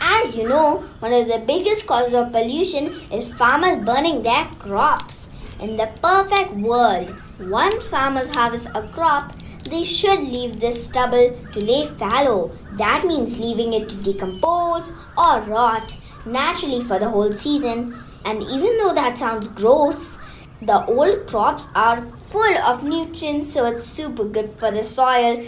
As 0.00 0.34
you 0.34 0.48
know, 0.48 0.78
one 1.00 1.12
of 1.12 1.28
the 1.28 1.42
biggest 1.46 1.86
causes 1.86 2.14
of 2.14 2.32
pollution 2.32 2.94
is 3.12 3.32
farmers 3.32 3.84
burning 3.84 4.22
their 4.22 4.46
crops. 4.58 5.28
In 5.60 5.76
the 5.76 5.90
perfect 6.00 6.52
world, 6.54 7.14
once 7.40 7.86
farmers 7.86 8.30
harvest 8.30 8.68
a 8.74 8.88
crop, 8.88 9.32
they 9.64 9.84
should 9.84 10.20
leave 10.20 10.60
the 10.60 10.72
stubble 10.72 11.36
to 11.52 11.64
lay 11.64 11.86
fallow. 11.86 12.52
That 12.78 13.04
means 13.04 13.38
leaving 13.38 13.74
it 13.74 13.88
to 13.88 13.96
decompose 13.96 14.92
or 15.16 15.40
rot 15.42 15.94
naturally 16.24 16.82
for 16.82 16.98
the 16.98 17.10
whole 17.10 17.32
season. 17.32 18.02
And 18.24 18.42
even 18.42 18.78
though 18.78 18.94
that 18.94 19.18
sounds 19.18 19.48
gross, 19.48 20.18
the 20.62 20.84
old 20.86 21.26
crops 21.26 21.68
are 21.74 22.02
full 22.02 22.58
of 22.58 22.84
nutrients, 22.84 23.52
so 23.52 23.66
it's 23.66 23.86
super 23.86 24.24
good 24.24 24.52
for 24.58 24.70
the 24.70 24.82
soil. 24.82 25.46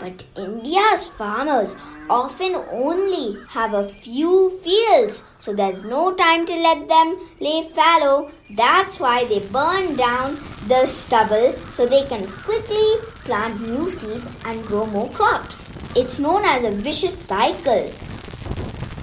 But 0.00 0.24
India's 0.36 1.06
farmers 1.06 1.76
often 2.10 2.54
only 2.70 3.38
have 3.48 3.74
a 3.74 3.88
few 3.88 4.50
fields, 4.62 5.24
so 5.40 5.52
there's 5.52 5.82
no 5.82 6.12
time 6.14 6.44
to 6.46 6.54
let 6.54 6.88
them 6.88 7.18
lay 7.40 7.68
fallow. 7.74 8.30
That's 8.50 8.98
why 8.98 9.24
they 9.24 9.40
burn 9.40 9.96
down 9.96 10.36
the 10.68 10.86
stubble 10.86 11.52
so 11.70 11.86
they 11.86 12.04
can 12.04 12.26
quickly 12.26 12.96
plant 13.24 13.60
new 13.60 13.88
seeds 13.90 14.28
and 14.44 14.64
grow 14.64 14.86
more 14.86 15.10
crops. 15.10 15.70
It's 15.94 16.18
known 16.18 16.44
as 16.44 16.64
a 16.64 16.70
vicious 16.70 17.16
cycle. 17.16 17.90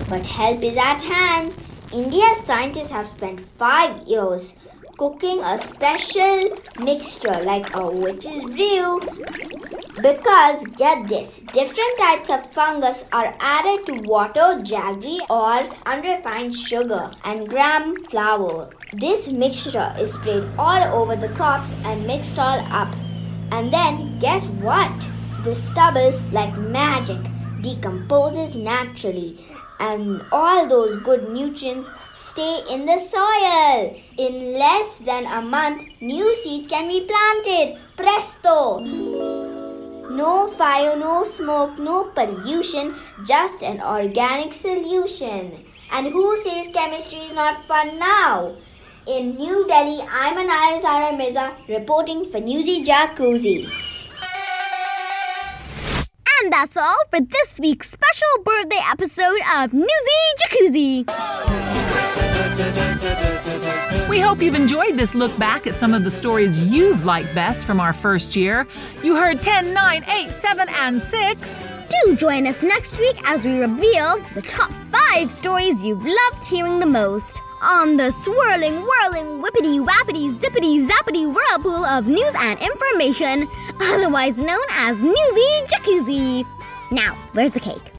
But 0.10 0.26
help 0.26 0.64
is 0.64 0.78
at 0.78 1.02
hand. 1.02 1.54
India's 1.92 2.46
scientists 2.46 2.92
have 2.92 3.08
spent 3.08 3.40
five 3.40 4.08
years 4.08 4.56
cooking 5.00 5.40
a 5.40 5.58
special 5.58 6.56
mixture 6.82 7.34
like 7.44 7.76
uh, 7.76 7.86
a 7.86 7.96
witch's 7.96 8.44
brew. 8.44 9.00
Because 9.96 10.64
get 10.78 11.08
this, 11.08 11.40
different 11.52 11.98
types 11.98 12.30
of 12.30 12.46
fungus 12.54 13.06
are 13.12 13.36
added 13.40 13.88
to 13.88 13.94
water, 14.08 14.62
jaggery, 14.62 15.20
or 15.32 15.68
unrefined 15.88 16.56
sugar 16.56 17.10
and 17.24 17.50
gram 17.50 17.96
flour. 18.06 18.70
This 18.94 19.30
mixture 19.30 19.92
is 19.98 20.14
sprayed 20.14 20.48
all 20.60 20.84
over 21.02 21.16
the 21.16 21.34
crops 21.34 21.74
and 21.86 22.06
mixed 22.06 22.38
all 22.38 22.60
up. 22.72 22.94
And 23.52 23.74
then 23.74 24.20
guess 24.20 24.48
what? 24.62 24.92
The 25.44 25.56
stubble, 25.56 26.14
like 26.32 26.56
magic, 26.56 27.20
decomposes 27.62 28.56
naturally 28.56 29.40
and 29.80 30.22
all 30.32 30.68
those 30.68 30.98
good 30.98 31.30
nutrients 31.30 31.92
stay 32.14 32.62
in 32.70 32.86
the 32.86 32.98
soil. 32.98 33.96
In 34.18 34.54
less 34.54 35.00
than 35.00 35.26
a 35.26 35.42
month, 35.42 35.84
new 36.02 36.36
seeds 36.36 36.68
can 36.68 36.88
be 36.88 37.08
planted. 37.08 37.80
Presto! 37.96 38.80
No 40.10 40.48
fire, 40.48 40.98
no 40.98 41.24
smoke, 41.24 41.80
no 41.80 42.06
pollution, 42.16 42.96
just 43.26 43.64
an 43.64 43.82
organic 43.82 44.54
solution. 44.54 45.66
And 45.92 46.08
who 46.08 46.38
says 46.38 46.68
chemistry 46.74 47.20
is 47.20 47.34
not 47.34 47.66
fun 47.68 47.98
now? 48.00 48.56
In 49.08 49.36
New 49.38 49.66
Delhi, 49.68 50.02
I'm 50.02 50.38
Anara 50.38 50.82
Zara 50.82 51.16
Mirza 51.16 51.56
reporting 51.68 52.30
for 52.30 52.40
Newsy 52.40 52.84
Jacuzzi. 52.84 53.89
And 56.50 56.54
that's 56.56 56.78
all 56.78 56.98
for 57.12 57.22
this 57.22 57.60
week's 57.60 57.92
special 57.92 58.28
birthday 58.44 58.80
episode 58.90 59.40
of 59.56 59.72
Newsy 59.72 59.86
Jacuzzi. 60.40 61.06
We 64.10 64.20
hope 64.20 64.42
you've 64.42 64.56
enjoyed 64.56 64.98
this 64.98 65.14
look 65.14 65.38
back 65.38 65.68
at 65.68 65.76
some 65.76 65.94
of 65.94 66.04
the 66.04 66.10
stories 66.10 66.58
you've 66.58 67.06
liked 67.06 67.36
best 67.36 67.68
from 67.68 67.80
our 67.80 67.94
first 67.94 68.36
year. 68.36 68.66
You 69.04 69.16
heard 69.16 69.44
10, 69.44 69.76
9, 69.76 70.04
8, 70.10 70.32
7, 70.32 70.70
and 70.70 71.00
6. 71.00 71.64
Do 72.04 72.16
join 72.16 72.48
us 72.48 72.64
next 72.64 72.98
week 72.98 73.18
as 73.26 73.46
we 73.46 73.60
reveal 73.60 74.20
the 74.34 74.42
top 74.42 74.72
five 74.92 75.32
stories 75.32 75.86
you've 75.86 76.04
loved 76.04 76.46
hearing 76.48 76.80
the 76.80 76.88
most 76.88 77.40
on 77.62 77.98
the 77.98 78.12
swirling, 78.12 78.76
whirling, 78.76 79.42
whippity, 79.42 79.84
wappity, 79.86 80.32
zippity, 80.32 80.88
zappity 80.88 81.32
whirlpool 81.32 81.86
of 81.86 82.08
news 82.08 82.34
and 82.38 82.60
information, 82.60 83.48
otherwise 83.80 84.40
known 84.40 84.64
as 84.72 85.02
Newsy 85.02 85.50
Jacuzzi. 85.68 86.46
Now, 86.92 87.16
where's 87.34 87.52
the 87.52 87.60
cake? 87.60 87.99